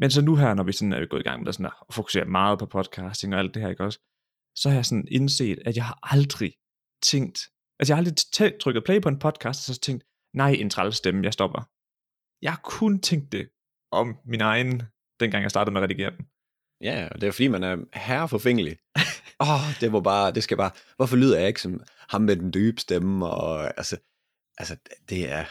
Men 0.00 0.10
så 0.10 0.20
nu 0.28 0.32
her, 0.42 0.54
når 0.54 0.64
vi 0.68 0.72
sådan 0.72 0.92
er 0.92 1.06
gået 1.12 1.20
i 1.20 1.28
gang 1.28 1.42
med 1.42 1.52
sådan 1.52 1.72
at 1.90 1.94
fokusere 1.98 2.24
meget 2.38 2.58
på 2.58 2.66
podcasting 2.66 3.34
og 3.34 3.40
alt 3.40 3.54
det 3.54 3.62
her, 3.62 3.70
ikke 3.74 3.84
også? 3.88 3.98
Så 4.60 4.68
har 4.68 4.76
jeg 4.76 4.86
sådan 4.86 5.08
indset, 5.18 5.58
at 5.68 5.76
jeg 5.76 5.86
har 5.90 5.98
aldrig 6.14 6.50
tænkt, 7.10 7.38
altså 7.78 7.88
jeg 7.88 7.96
har 7.96 8.02
aldrig 8.02 8.16
t- 8.36 8.58
trykket 8.62 8.84
play 8.84 8.98
på 9.02 9.08
en 9.08 9.18
podcast, 9.26 9.58
og 9.60 9.74
så 9.74 9.80
tænkt, 9.80 10.02
nej, 10.40 10.52
en 10.62 10.70
træls 10.70 10.96
stemme, 10.96 11.24
jeg 11.24 11.32
stopper. 11.32 11.60
Jeg 12.44 12.52
har 12.52 12.62
kun 12.64 13.00
tænkt 13.08 13.32
det 13.32 13.44
om 14.00 14.06
min 14.32 14.40
egen, 14.40 14.82
dengang 15.20 15.42
jeg 15.42 15.50
startede 15.50 15.72
med 15.72 15.80
at 15.80 15.84
redigere 15.84 16.16
den. 16.16 16.24
Ja, 16.80 17.08
og 17.10 17.20
det 17.20 17.26
er 17.26 17.32
fordi, 17.32 17.48
man 17.48 17.62
er 17.62 17.76
herreforfængelig. 17.94 18.76
Åh, 19.40 19.48
oh, 19.54 19.80
det 19.80 19.92
var 19.92 20.00
bare, 20.00 20.32
det 20.32 20.42
skal 20.42 20.56
bare, 20.56 20.70
hvorfor 20.96 21.16
lyder 21.16 21.38
jeg 21.38 21.48
ikke 21.48 21.62
som 21.62 21.80
ham 22.08 22.22
med 22.22 22.36
den 22.36 22.52
dybe 22.54 22.80
stemme, 22.80 23.26
og 23.26 23.64
altså, 23.66 23.96
altså, 24.58 24.76
det 25.08 25.30
er, 25.32 25.44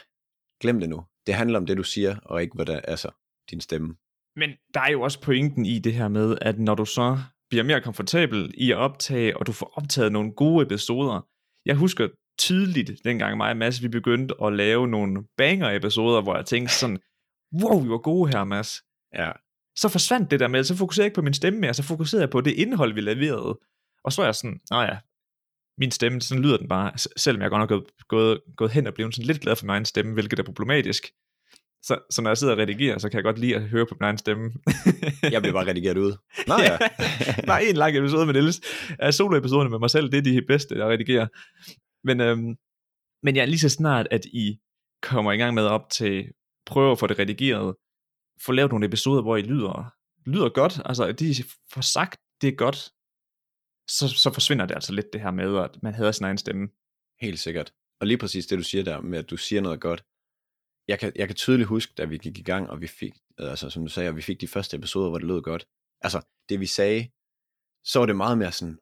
glem 0.61 0.79
det 0.79 0.89
nu. 0.89 1.03
Det 1.27 1.35
handler 1.35 1.59
om 1.59 1.65
det, 1.65 1.77
du 1.77 1.83
siger, 1.83 2.15
og 2.25 2.41
ikke, 2.41 2.55
hvad 2.55 2.65
der, 2.65 2.79
altså, 2.79 3.09
din 3.51 3.61
stemme. 3.61 3.95
Men 4.35 4.49
der 4.73 4.81
er 4.81 4.89
jo 4.89 5.01
også 5.01 5.21
pointen 5.21 5.65
i 5.65 5.79
det 5.79 5.93
her 5.93 6.07
med, 6.07 6.37
at 6.41 6.59
når 6.59 6.75
du 6.75 6.85
så 6.85 7.19
bliver 7.49 7.63
mere 7.63 7.81
komfortabel 7.81 8.53
i 8.57 8.71
at 8.71 8.77
optage, 8.77 9.37
og 9.37 9.47
du 9.47 9.51
får 9.51 9.73
optaget 9.75 10.11
nogle 10.11 10.31
gode 10.31 10.65
episoder. 10.65 11.27
Jeg 11.65 11.75
husker 11.75 12.07
tydeligt, 12.39 12.91
dengang 13.03 13.37
mig 13.37 13.49
og 13.49 13.57
Mads, 13.57 13.83
vi 13.83 13.87
begyndte 13.87 14.35
at 14.43 14.53
lave 14.53 14.87
nogle 14.87 15.23
banger-episoder, 15.37 16.21
hvor 16.21 16.35
jeg 16.35 16.45
tænkte 16.45 16.73
sådan, 16.73 16.99
wow, 17.61 17.83
vi 17.83 17.89
var 17.89 17.97
gode 17.97 18.29
her, 18.31 18.43
Mads. 18.43 18.71
Ja. 19.13 19.31
Så 19.81 19.89
forsvandt 19.89 20.31
det 20.31 20.39
der 20.39 20.47
med, 20.47 20.63
så 20.63 20.75
fokuserede 20.75 21.05
jeg 21.05 21.07
ikke 21.07 21.15
på 21.15 21.21
min 21.21 21.33
stemme 21.33 21.59
mere, 21.59 21.73
så 21.73 21.83
fokuserede 21.83 22.23
jeg 22.23 22.29
på 22.29 22.41
det 22.41 22.51
indhold, 22.51 22.93
vi 22.93 23.01
leverede. 23.01 23.59
Og 24.03 24.13
så 24.13 24.21
var 24.21 24.27
jeg 24.27 24.35
sådan, 24.35 24.59
nej 24.71 24.83
ja, 24.83 24.97
min 25.77 25.91
stemme, 25.91 26.21
sådan 26.21 26.43
lyder 26.43 26.57
den 26.57 26.67
bare, 26.67 26.91
selvom 27.17 27.41
jeg 27.41 27.49
godt 27.49 27.59
nok 27.59 27.71
er 27.71 28.05
gået, 28.07 28.41
gået, 28.57 28.71
hen 28.71 28.87
og 28.87 28.93
blevet 28.93 29.15
sådan 29.15 29.27
lidt 29.27 29.41
glad 29.41 29.55
for 29.55 29.65
min 29.65 29.69
egen 29.69 29.85
stemme, 29.85 30.13
hvilket 30.13 30.39
er 30.39 30.43
problematisk. 30.43 31.03
Så, 31.83 31.99
så 32.09 32.21
når 32.21 32.29
jeg 32.29 32.37
sidder 32.37 32.53
og 32.53 32.59
redigerer, 32.59 32.97
så 32.97 33.09
kan 33.09 33.15
jeg 33.15 33.23
godt 33.23 33.39
lide 33.39 33.55
at 33.55 33.61
høre 33.61 33.85
på 33.85 33.95
min 33.99 34.05
egen 34.05 34.17
stemme. 34.17 34.51
jeg 35.33 35.41
bliver 35.41 35.53
bare 35.53 35.67
redigeret 35.67 35.97
ud. 35.97 36.13
Nå 36.47 36.53
ja. 36.69 36.77
Bare 37.47 37.65
en 37.65 37.75
lang 37.75 37.97
episode 37.97 38.25
med 38.25 38.33
Niels. 38.33 38.61
Ja, 39.01 39.11
solo-episoderne 39.11 39.69
med 39.69 39.79
mig 39.79 39.89
selv, 39.89 40.11
det 40.11 40.17
er 40.17 40.21
de 40.21 40.41
bedste, 40.47 40.75
jeg 40.75 40.87
redigerer. 40.87 41.27
Men, 42.03 42.21
øhm, 42.21 42.55
men 43.23 43.35
ja, 43.35 43.45
lige 43.45 43.59
så 43.59 43.69
snart, 43.69 44.07
at 44.11 44.25
I 44.25 44.57
kommer 45.01 45.31
i 45.31 45.37
gang 45.37 45.53
med 45.53 45.63
op 45.63 45.89
til, 45.89 46.25
prøve 46.65 46.91
at 46.91 46.99
få 46.99 47.07
det 47.07 47.19
redigeret, 47.19 47.75
få 48.45 48.51
lavet 48.51 48.71
nogle 48.71 48.85
episoder, 48.85 49.21
hvor 49.21 49.37
I 49.37 49.41
lyder, 49.41 49.93
lyder 50.25 50.49
godt, 50.49 50.81
altså 50.85 51.11
de 51.11 51.35
får 51.73 51.81
sagt, 51.81 52.19
det 52.41 52.47
er 52.47 52.55
godt, 52.55 52.91
så, 53.87 54.07
så 54.07 54.33
forsvinder 54.33 54.65
det 54.65 54.75
altså 54.75 54.93
lidt 54.93 55.13
det 55.13 55.21
her 55.21 55.31
med, 55.31 55.57
at 55.57 55.83
man 55.83 55.93
hader 55.93 56.11
sin 56.11 56.25
egen 56.25 56.37
stemme. 56.37 56.69
Helt 57.21 57.39
sikkert. 57.39 57.73
Og 57.99 58.07
lige 58.07 58.17
præcis 58.17 58.47
det, 58.47 58.57
du 58.57 58.63
siger 58.63 58.83
der 58.83 59.01
med, 59.01 59.19
at 59.19 59.29
du 59.29 59.37
siger 59.37 59.61
noget 59.61 59.81
godt, 59.81 60.03
jeg 60.87 60.99
kan, 60.99 61.11
jeg 61.15 61.27
kan 61.27 61.35
tydeligt 61.35 61.69
huske, 61.69 61.93
da 61.97 62.05
vi 62.05 62.17
gik 62.17 62.37
i 62.37 62.43
gang, 62.43 62.69
og 62.69 62.81
vi 62.81 62.87
fik, 62.87 63.13
altså 63.37 63.69
som 63.69 63.83
du 63.83 63.89
sagde, 63.89 64.09
og 64.09 64.15
vi 64.15 64.21
fik 64.21 64.41
de 64.41 64.47
første 64.47 64.77
episoder, 64.77 65.09
hvor 65.09 65.17
det 65.17 65.27
lød 65.27 65.41
godt. 65.41 65.67
Altså, 66.01 66.21
det 66.49 66.59
vi 66.59 66.65
sagde, 66.65 67.09
så 67.83 67.99
var 67.99 68.05
det 68.05 68.15
meget 68.15 68.37
mere 68.37 68.51
sådan, 68.51 68.79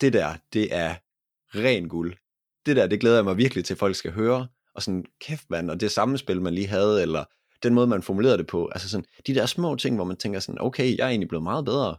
det 0.00 0.12
der, 0.12 0.36
det 0.52 0.74
er 0.74 0.96
ren 1.54 1.88
guld. 1.88 2.16
Det 2.66 2.76
der, 2.76 2.86
det 2.86 3.00
glæder 3.00 3.16
jeg 3.16 3.24
mig 3.24 3.36
virkelig 3.36 3.64
til, 3.64 3.74
at 3.74 3.78
folk 3.78 3.96
skal 3.96 4.12
høre. 4.12 4.48
Og 4.74 4.82
sådan, 4.82 5.04
kæft 5.20 5.50
mand, 5.50 5.70
og 5.70 5.80
det 5.80 5.90
sammenspil, 5.90 6.42
man 6.42 6.54
lige 6.54 6.66
havde, 6.66 7.02
eller 7.02 7.24
den 7.62 7.74
måde, 7.74 7.86
man 7.86 8.02
formulerede 8.02 8.38
det 8.38 8.46
på. 8.46 8.68
Altså 8.68 8.88
sådan, 8.88 9.06
de 9.26 9.34
der 9.34 9.46
små 9.46 9.76
ting, 9.76 9.96
hvor 9.96 10.04
man 10.04 10.16
tænker 10.16 10.40
sådan, 10.40 10.60
okay, 10.60 10.96
jeg 10.98 11.04
er 11.04 11.08
egentlig 11.08 11.28
blevet 11.28 11.42
meget 11.42 11.64
bedre. 11.64 11.96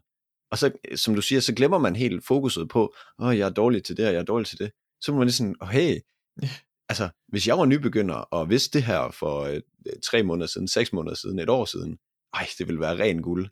Og 0.51 0.57
så, 0.57 0.71
som 0.95 1.15
du 1.15 1.21
siger, 1.21 1.39
så 1.39 1.55
glemmer 1.55 1.77
man 1.77 1.95
helt 1.95 2.25
fokuset 2.25 2.69
på, 2.69 2.95
åh, 3.19 3.27
oh, 3.27 3.37
jeg 3.37 3.45
er 3.45 3.53
dårlig 3.53 3.83
til 3.83 3.97
det, 3.97 4.07
og 4.07 4.13
jeg 4.13 4.19
er 4.19 4.25
dårlig 4.25 4.47
til 4.47 4.59
det. 4.59 4.71
Så 5.01 5.11
må 5.11 5.17
man 5.17 5.27
lige 5.27 5.35
sådan, 5.35 5.55
oh, 5.61 5.67
hey, 5.67 5.99
altså, 6.91 7.09
hvis 7.27 7.47
jeg 7.47 7.57
var 7.57 7.65
nybegynder 7.65 8.15
og 8.15 8.49
vidste 8.49 8.77
det 8.77 8.85
her 8.87 9.11
for 9.11 9.41
øh, 9.41 9.61
tre 10.03 10.23
måneder 10.23 10.47
siden, 10.47 10.67
seks 10.67 10.93
måneder 10.93 11.15
siden, 11.15 11.39
et 11.39 11.49
år 11.49 11.65
siden, 11.65 11.97
ej, 12.33 12.47
det 12.57 12.67
ville 12.67 12.81
være 12.81 12.99
ren 12.99 13.21
guld. 13.21 13.49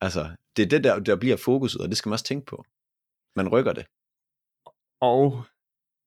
Altså, 0.00 0.36
det 0.56 0.62
er 0.62 0.68
det, 0.68 0.84
der, 0.84 0.98
der 0.98 1.16
bliver 1.16 1.36
fokuset, 1.36 1.80
og 1.80 1.88
det 1.88 1.96
skal 1.96 2.08
man 2.08 2.12
også 2.12 2.24
tænke 2.24 2.46
på. 2.46 2.64
Man 3.36 3.48
rykker 3.48 3.72
det. 3.72 3.86
Og 5.00 5.44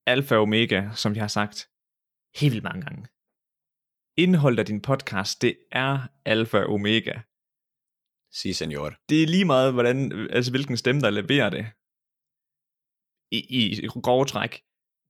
alfa 0.06 0.34
og 0.34 0.42
omega, 0.42 0.88
som 0.94 1.14
jeg 1.14 1.22
har 1.22 1.28
sagt 1.28 1.68
helt 2.40 2.52
vildt 2.52 2.64
mange 2.64 2.82
gange. 2.82 3.06
Indholdet 4.24 4.58
af 4.58 4.66
din 4.66 4.82
podcast, 4.82 5.42
det 5.42 5.54
er 5.72 5.92
alfa 6.24 6.58
og 6.58 6.72
omega. 6.74 7.14
Si, 8.32 8.52
senor. 8.52 8.90
Det 9.08 9.22
er 9.22 9.26
lige 9.26 9.44
meget, 9.44 9.72
hvordan, 9.72 9.96
altså 10.30 10.50
hvilken 10.50 10.76
stemme, 10.76 11.00
der 11.00 11.10
leverer 11.10 11.50
det. 11.50 11.64
I, 13.38 13.40
i 13.84 13.86
grove 13.86 14.24
træk. 14.24 14.52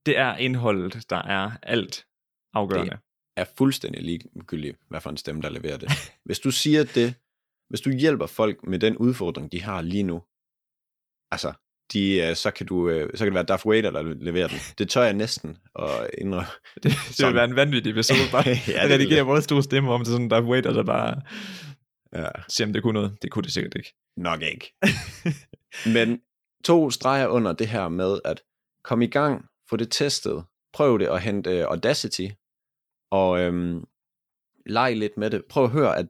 Det 0.05 0.17
er 0.17 0.35
indholdet, 0.35 1.09
der 1.09 1.21
er 1.37 1.51
alt 1.63 2.07
afgørende. 2.53 2.91
Det 2.91 3.01
er 3.35 3.45
fuldstændig 3.57 4.01
ligegyldigt, 4.01 4.77
hvad 4.89 5.01
for 5.01 5.09
en 5.09 5.17
stemme, 5.17 5.41
der 5.41 5.49
leverer 5.49 5.77
det. 5.77 5.89
Hvis 6.27 6.39
du 6.39 6.51
siger 6.51 6.83
det, 6.83 7.15
hvis 7.69 7.81
du 7.81 7.89
hjælper 7.89 8.27
folk 8.27 8.63
med 8.63 8.79
den 8.79 8.97
udfordring, 8.97 9.51
de 9.51 9.61
har 9.61 9.81
lige 9.81 10.03
nu, 10.03 10.17
altså, 11.31 11.53
de, 11.93 12.13
øh, 12.21 12.35
så, 12.35 12.51
kan 12.51 12.65
du, 12.65 12.89
øh, 12.89 13.09
så 13.13 13.17
kan 13.17 13.25
det 13.27 13.33
være 13.33 13.43
Darth 13.43 13.69
Vader, 13.69 13.91
der 13.91 14.01
leverer 14.01 14.47
den. 14.47 14.57
Det 14.77 14.89
tør 14.89 15.03
jeg 15.03 15.13
næsten 15.13 15.57
at 15.79 16.09
indrømme. 16.17 16.47
Det, 16.75 16.83
det 16.83 16.93
Sådan. 16.93 17.27
vil 17.27 17.35
være 17.35 17.45
en 17.45 17.55
vanvittig 17.55 17.91
episode, 17.91 18.19
bare 18.31 18.43
Ja, 18.47 18.53
det 18.53 18.71
at 18.73 18.89
redigere 18.91 19.25
vores 19.25 19.43
store 19.43 19.63
stemme 19.63 19.91
om 19.91 20.03
til 20.03 20.11
sådan 20.11 20.29
Darth 20.29 20.49
Vader, 20.49 20.73
der 20.73 20.83
bare 20.83 21.21
Ja, 22.13 22.27
siger, 22.49 22.67
om 22.67 22.73
det 22.73 22.83
kunne 22.83 22.93
noget. 22.93 23.17
Det 23.21 23.31
kunne 23.31 23.43
det 23.43 23.51
sikkert 23.53 23.75
ikke. 23.75 23.93
nok 24.17 24.41
ikke. 24.41 24.73
Men 25.95 26.21
to 26.63 26.89
streger 26.89 27.27
under 27.27 27.53
det 27.53 27.67
her 27.67 27.89
med 27.89 28.19
at 28.25 28.41
komme 28.83 29.05
i 29.05 29.07
gang, 29.09 29.45
få 29.69 29.77
det 29.77 29.91
testet, 29.91 30.43
prøv 30.73 30.99
det 30.99 31.09
og 31.09 31.19
hente 31.19 31.49
øh, 31.49 31.65
Audacity, 31.65 32.27
og 33.11 33.39
øhm, 33.39 33.83
leg 34.65 34.97
lidt 34.97 35.17
med 35.17 35.29
det. 35.29 35.43
Prøv 35.49 35.63
at 35.63 35.69
høre, 35.69 35.97
at 35.97 36.07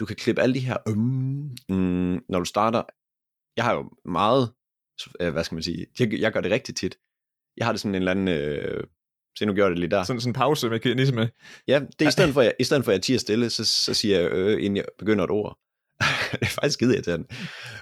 du 0.00 0.04
kan 0.06 0.16
klippe 0.16 0.42
alle 0.42 0.54
de 0.54 0.60
her 0.60 0.76
øhm, 0.88 1.56
mm, 1.68 2.24
når 2.28 2.38
du 2.38 2.44
starter. 2.44 2.82
Jeg 3.56 3.64
har 3.64 3.74
jo 3.74 3.90
meget, 4.04 4.52
øh, 5.20 5.32
hvad 5.32 5.44
skal 5.44 5.54
man 5.54 5.62
sige, 5.62 5.86
jeg, 6.00 6.12
jeg 6.12 6.32
gør 6.32 6.40
det 6.40 6.50
rigtig 6.50 6.76
tit. 6.76 6.98
Jeg 7.56 7.66
har 7.66 7.72
det 7.72 7.80
sådan 7.80 7.94
en 7.94 8.02
eller 8.02 8.10
anden, 8.10 8.28
øh, 8.28 8.84
se 9.38 9.46
nu 9.46 9.54
gjorde 9.54 9.70
det 9.70 9.78
lige 9.78 9.90
der. 9.90 10.02
Sådan 10.02 10.20
sådan 10.20 10.30
en 10.30 10.34
pause 10.34 10.70
mekanisme. 10.70 11.30
Ja, 11.68 11.80
det 11.98 12.04
er 12.04 12.08
i 12.08 12.12
stedet 12.12 12.34
for, 12.34 12.40
at 12.40 12.44
jeg, 12.44 12.54
i 12.60 12.64
stedet 12.64 12.84
for, 12.84 12.92
at 12.92 12.94
jeg 12.94 13.02
tiger 13.02 13.18
stille, 13.18 13.50
så, 13.50 13.64
så 13.64 13.94
siger 13.94 14.20
jeg, 14.20 14.30
øh, 14.30 14.64
inden 14.64 14.76
jeg 14.76 14.84
begynder 14.98 15.24
et 15.24 15.30
ord. 15.30 15.58
det 16.32 16.42
er 16.42 16.46
faktisk 16.46 16.74
skide 16.74 16.94
irriterende. 16.94 17.26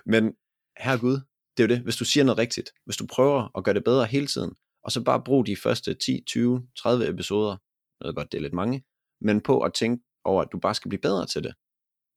Men 0.06 0.32
herregud, 0.78 1.20
det 1.56 1.62
er 1.62 1.68
jo 1.68 1.68
det. 1.68 1.78
Hvis 1.78 1.96
du 1.96 2.04
siger 2.04 2.24
noget 2.24 2.38
rigtigt, 2.38 2.70
hvis 2.84 2.96
du 2.96 3.06
prøver 3.06 3.58
at 3.58 3.64
gøre 3.64 3.74
det 3.74 3.84
bedre 3.84 4.06
hele 4.06 4.26
tiden, 4.26 4.52
og 4.84 4.92
så 4.92 5.04
bare 5.04 5.22
brug 5.24 5.46
de 5.46 5.56
første 5.56 5.94
10, 5.94 6.22
20, 6.26 6.66
30 6.78 7.08
episoder, 7.08 7.56
jeg 8.00 8.06
ved 8.06 8.14
godt, 8.14 8.32
det 8.32 8.38
er 8.38 8.42
lidt 8.42 8.54
mange, 8.54 8.84
men 9.20 9.40
på 9.40 9.60
at 9.60 9.74
tænke 9.74 10.04
over, 10.24 10.42
at 10.42 10.48
du 10.52 10.58
bare 10.58 10.74
skal 10.74 10.88
blive 10.88 11.00
bedre 11.00 11.26
til 11.26 11.42
det. 11.42 11.54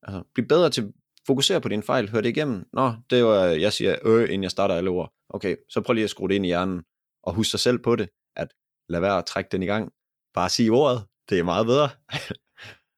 Altså, 0.03 0.23
blive 0.33 0.47
bedre 0.47 0.69
til, 0.69 0.93
fokusere 1.27 1.61
på 1.61 1.69
dine 1.69 1.83
fejl, 1.83 2.09
hør 2.09 2.21
det 2.21 2.29
igennem. 2.29 2.65
Nå, 2.73 2.93
det 3.09 3.25
var, 3.25 3.43
jeg 3.45 3.73
siger 3.73 3.95
øh, 4.05 4.23
inden 4.23 4.43
jeg 4.43 4.51
starter 4.51 4.75
alle 4.75 4.89
ord. 4.89 5.13
Okay, 5.29 5.55
så 5.69 5.81
prøv 5.81 5.93
lige 5.93 6.03
at 6.03 6.09
skrue 6.09 6.29
det 6.29 6.35
ind 6.35 6.45
i 6.45 6.47
hjernen, 6.47 6.83
og 7.23 7.33
husk 7.33 7.51
dig 7.51 7.59
selv 7.59 7.79
på 7.79 7.95
det, 7.95 8.09
at 8.35 8.47
lad 8.89 8.99
være 8.99 9.17
at 9.17 9.25
trække 9.25 9.49
den 9.51 9.63
i 9.63 9.65
gang. 9.65 9.91
Bare 10.33 10.49
sig 10.49 10.69
ordet, 10.69 11.03
det 11.29 11.39
er 11.39 11.43
meget 11.43 11.65
bedre. 11.65 11.89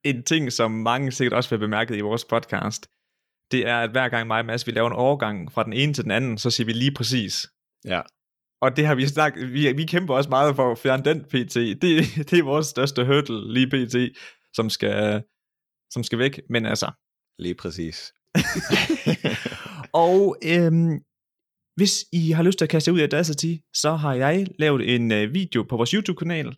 En 0.04 0.24
ting, 0.24 0.52
som 0.52 0.72
mange 0.72 1.12
sikkert 1.12 1.38
også 1.38 1.50
vil 1.50 1.60
have 1.60 1.68
bemærket 1.68 1.96
i 1.96 2.02
vores 2.02 2.26
podcast, 2.26 2.88
det 3.52 3.68
er, 3.68 3.80
at 3.80 3.92
hver 3.92 4.10
gang 4.10 4.28
mig 4.28 4.40
og 4.40 4.46
Mads, 4.46 4.68
vi 4.68 4.72
laver 4.72 4.88
en 4.88 4.96
overgang 4.96 5.52
fra 5.52 5.64
den 5.64 5.74
ene 5.74 5.94
til 5.94 6.04
den 6.04 6.12
anden, 6.12 6.38
så 6.38 6.50
siger 6.50 6.66
vi 6.66 6.74
lige 6.74 6.94
præcis. 6.94 7.48
Ja. 7.86 8.02
Og 8.62 8.78
det 8.78 8.86
har 8.88 8.96
vi 8.96 9.08
snakket, 9.08 9.54
vi, 9.54 9.74
vi 9.74 9.86
kæmper 9.86 10.14
også 10.14 10.30
meget 10.30 10.56
for 10.56 10.72
at 10.72 10.78
fjerne 10.78 11.04
den 11.04 11.24
PT. 11.24 11.56
Det, 11.56 11.82
det 12.30 12.40
er 12.40 12.44
vores 12.44 12.68
største 12.68 13.06
hurdle 13.06 13.54
lige 13.54 13.68
PT, 13.68 14.18
som 14.54 14.70
skal, 14.70 15.24
som 15.90 16.04
skal 16.04 16.20
væk. 16.20 16.42
Men 16.50 16.66
altså, 16.66 16.92
Lige 17.39 17.56
præcis. 17.56 18.13
og 20.06 20.38
øhm, 20.45 21.00
hvis 21.76 22.06
I 22.12 22.32
har 22.32 22.43
lyst 22.43 22.58
til 22.58 22.65
at 22.65 22.69
kaste 22.69 22.93
ud 22.93 23.00
af 23.00 23.04
Audacity, 23.04 23.54
så 23.74 23.95
har 23.95 24.13
jeg 24.13 24.48
lavet 24.60 24.95
en 24.95 25.12
øh, 25.12 25.34
video 25.34 25.63
på 25.63 25.78
vores 25.78 25.91
YouTube-kanal, 25.91 26.56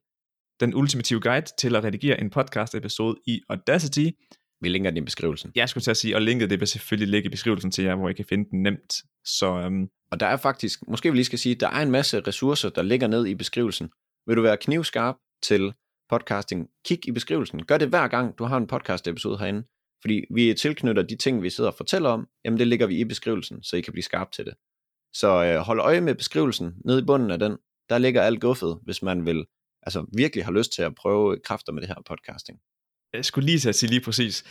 den 0.59 0.75
ultimative 0.75 1.21
guide 1.21 1.47
til 1.59 1.75
at 1.75 1.83
redigere 1.83 2.21
en 2.21 2.29
podcast-episode 2.29 3.15
i 3.27 3.41
Audacity. 3.49 4.05
Vi 4.61 4.69
linker 4.69 4.89
den 4.91 4.97
i 4.97 5.01
beskrivelsen. 5.01 5.51
Jeg 5.55 5.69
skulle 5.69 5.81
til 5.81 5.91
at 5.91 5.97
sige, 5.97 6.15
og 6.15 6.21
linket 6.21 6.49
det 6.49 6.59
vil 6.59 6.67
selvfølgelig 6.67 7.07
ligge 7.07 7.27
i 7.27 7.29
beskrivelsen 7.29 7.71
til 7.71 7.83
jer, 7.83 7.95
hvor 7.95 8.09
I 8.09 8.13
kan 8.13 8.25
finde 8.25 8.49
den 8.49 8.63
nemt. 8.63 8.93
Så 9.25 9.59
øhm, 9.59 9.89
Og 10.11 10.19
der 10.19 10.27
er 10.27 10.37
faktisk, 10.37 10.79
måske 10.87 11.11
vi 11.11 11.17
lige 11.17 11.25
skal 11.25 11.39
sige, 11.39 11.55
der 11.55 11.69
er 11.69 11.81
en 11.81 11.91
masse 11.91 12.19
ressourcer, 12.19 12.69
der 12.69 12.81
ligger 12.81 13.07
ned 13.07 13.25
i 13.25 13.35
beskrivelsen. 13.35 13.89
Vil 14.27 14.37
du 14.37 14.41
være 14.41 14.57
knivskarp 14.57 15.15
til 15.43 15.73
podcasting, 16.09 16.67
kig 16.85 17.07
i 17.07 17.11
beskrivelsen. 17.11 17.65
Gør 17.65 17.77
det 17.77 17.87
hver 17.87 18.07
gang, 18.07 18.37
du 18.37 18.43
har 18.43 18.57
en 18.57 18.67
podcast 18.67 19.07
episode 19.07 19.37
herinde. 19.37 19.63
Fordi 20.01 20.25
vi 20.36 20.53
tilknytter 20.53 21.03
de 21.03 21.15
ting, 21.15 21.43
vi 21.43 21.49
sidder 21.49 21.69
og 21.69 21.77
fortæller 21.77 22.10
om, 22.10 22.27
jamen 22.45 22.60
det 22.60 22.67
ligger 22.67 22.88
vi 22.88 22.99
i 22.99 23.03
beskrivelsen, 23.03 23.63
så 23.63 23.77
I 23.77 23.81
kan 23.81 23.93
blive 23.93 24.03
skarp 24.03 24.31
til 24.31 24.45
det. 24.45 24.53
Så 25.13 25.45
øh, 25.45 25.60
hold 25.60 25.79
øje 25.79 26.01
med 26.01 26.15
beskrivelsen 26.15 26.73
nede 26.86 26.99
i 26.99 27.05
bunden 27.05 27.31
af 27.31 27.39
den. 27.39 27.57
Der 27.89 27.97
ligger 27.97 28.21
alt 28.21 28.41
guffet, 28.41 28.79
hvis 28.83 29.01
man 29.01 29.25
vil 29.25 29.45
altså 29.83 30.05
virkelig 30.13 30.45
har 30.45 30.51
lyst 30.51 30.73
til 30.73 30.81
at 30.81 30.95
prøve 30.95 31.39
kræfter 31.43 31.73
med 31.73 31.81
det 31.81 31.89
her 31.89 31.95
podcasting. 32.05 32.60
jeg 33.13 33.25
skulle 33.25 33.45
lige 33.45 33.60
til 33.60 33.69
at 33.69 33.75
sige 33.75 33.89
lige 33.89 34.01
præcis. 34.01 34.43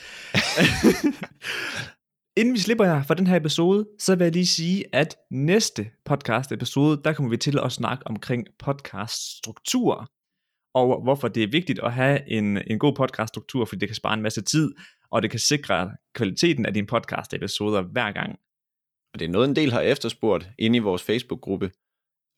Inden 2.39 2.55
vi 2.55 2.59
slipper 2.59 2.85
jer 2.85 3.03
for 3.03 3.15
den 3.15 3.27
her 3.27 3.37
episode, 3.37 3.87
så 3.99 4.17
vil 4.17 4.25
jeg 4.25 4.33
lige 4.33 4.47
sige, 4.47 4.85
at 4.93 5.17
næste 5.31 5.91
podcast 6.05 6.53
episode, 6.53 7.01
der 7.05 7.13
kommer 7.13 7.31
vi 7.31 7.37
til 7.37 7.59
at 7.59 7.73
snakke 7.73 8.07
omkring 8.07 8.47
podcast 8.59 9.39
struktur, 9.39 10.11
og 10.75 11.03
hvorfor 11.03 11.29
det 11.29 11.43
er 11.43 11.51
vigtigt 11.51 11.79
at 11.79 11.93
have 11.93 12.31
en, 12.31 12.59
en 12.71 12.79
god 12.79 12.95
podcast 12.95 13.29
struktur, 13.29 13.65
fordi 13.65 13.79
det 13.79 13.89
kan 13.89 13.97
spare 13.97 14.15
en 14.15 14.23
masse 14.23 14.43
tid, 14.43 14.75
og 15.11 15.23
det 15.23 15.31
kan 15.31 15.41
sikre 15.41 15.91
kvaliteten 16.15 16.67
af 16.67 16.75
dine 16.75 16.87
podcast 16.87 17.35
episoder 17.35 17.83
hver 17.83 18.13
gang. 18.13 18.39
Og 19.13 19.21
det 19.21 19.25
er 19.25 19.31
noget, 19.31 19.49
en 19.49 19.57
del 19.57 19.73
har 19.73 19.81
efterspurgt 19.81 20.49
inde 20.59 20.77
i 20.77 20.81
vores 20.81 21.03
Facebook-gruppe. 21.03 21.71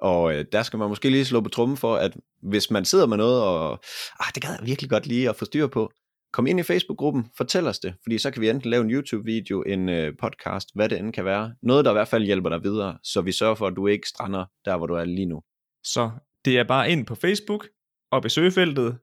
Og 0.00 0.34
øh, 0.34 0.44
der 0.52 0.62
skal 0.62 0.78
man 0.78 0.88
måske 0.88 1.10
lige 1.10 1.24
slå 1.24 1.40
på 1.40 1.48
trummen 1.48 1.76
for, 1.76 1.96
at 1.96 2.16
hvis 2.42 2.70
man 2.70 2.84
sidder 2.84 3.06
med 3.06 3.16
noget, 3.16 3.42
og 3.42 3.72
ah, 4.20 4.32
det 4.34 4.42
gad 4.42 4.50
jeg 4.50 4.66
virkelig 4.66 4.90
godt 4.90 5.06
lige 5.06 5.28
at 5.28 5.36
få 5.36 5.44
styr 5.44 5.66
på, 5.66 5.92
kom 6.32 6.46
ind 6.46 6.60
i 6.60 6.62
Facebook-gruppen, 6.62 7.30
fortæl 7.36 7.66
os 7.66 7.78
det, 7.78 7.94
fordi 8.02 8.18
så 8.18 8.30
kan 8.30 8.42
vi 8.42 8.48
enten 8.48 8.70
lave 8.70 8.84
en 8.84 8.90
YouTube-video, 8.90 9.62
en 9.62 9.88
øh, 9.88 10.12
podcast, 10.20 10.68
hvad 10.74 10.88
det 10.88 10.98
end 10.98 11.12
kan 11.12 11.24
være. 11.24 11.54
Noget, 11.62 11.84
der 11.84 11.90
i 11.90 11.94
hvert 11.94 12.08
fald 12.08 12.24
hjælper 12.24 12.48
dig 12.48 12.62
videre, 12.62 12.98
så 13.02 13.20
vi 13.20 13.32
sørger 13.32 13.54
for, 13.54 13.66
at 13.66 13.76
du 13.76 13.86
ikke 13.86 14.08
strander 14.08 14.44
der, 14.64 14.76
hvor 14.76 14.86
du 14.86 14.94
er 14.94 15.04
lige 15.04 15.26
nu. 15.26 15.42
Så 15.84 16.10
det 16.44 16.58
er 16.58 16.64
bare 16.64 16.90
ind 16.90 17.06
på 17.06 17.14
Facebook, 17.14 17.68
og 18.12 18.26
i 18.26 18.28
søgefeltet, 18.28 18.98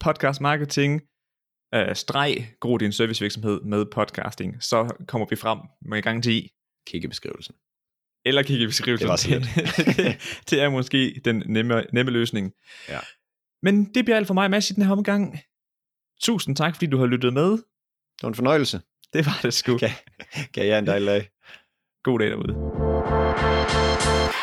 podcast 0.00 0.40
marketing, 0.40 1.00
øh, 1.74 1.96
streg, 1.96 2.54
gro 2.60 2.76
din 2.76 2.92
servicevirksomhed 2.92 3.60
med 3.60 3.84
podcasting, 3.92 4.62
så 4.62 4.96
kommer 5.08 5.26
vi 5.30 5.36
frem 5.36 5.58
med 5.82 6.02
garanti. 6.02 6.52
Kig 6.86 7.04
i 7.04 7.06
beskrivelsen. 7.06 7.54
Eller 8.24 8.42
kigge 8.42 8.64
i 8.64 8.66
beskrivelsen. 8.66 9.08
Det 9.08 9.96
det, 9.96 10.18
det 10.50 10.62
er 10.62 10.68
måske 10.68 11.20
den 11.24 11.42
nemme, 11.46 11.84
nemme 11.92 12.12
løsning. 12.12 12.52
Ja. 12.88 12.98
Men 13.62 13.94
det 13.94 14.04
bliver 14.04 14.16
alt 14.16 14.26
for 14.26 14.34
mig, 14.34 14.50
Mads, 14.50 14.70
i 14.70 14.74
den 14.74 14.82
her 14.82 14.92
omgang. 14.92 15.38
Tusind 16.20 16.56
tak, 16.56 16.74
fordi 16.74 16.86
du 16.86 16.98
har 16.98 17.06
lyttet 17.06 17.32
med. 17.32 17.50
Det 17.50 18.22
var 18.22 18.28
en 18.28 18.34
fornøjelse. 18.34 18.80
Det 19.12 19.26
var 19.26 19.38
det 19.42 19.54
sgu. 19.54 19.78
Kan, 19.78 19.90
kan 20.54 20.66
jeg 20.66 20.78
en 20.78 20.86
dejlig 20.86 21.06
dag. 21.06 21.28
God 22.02 22.18
dag 22.18 22.30
derude. 22.30 24.37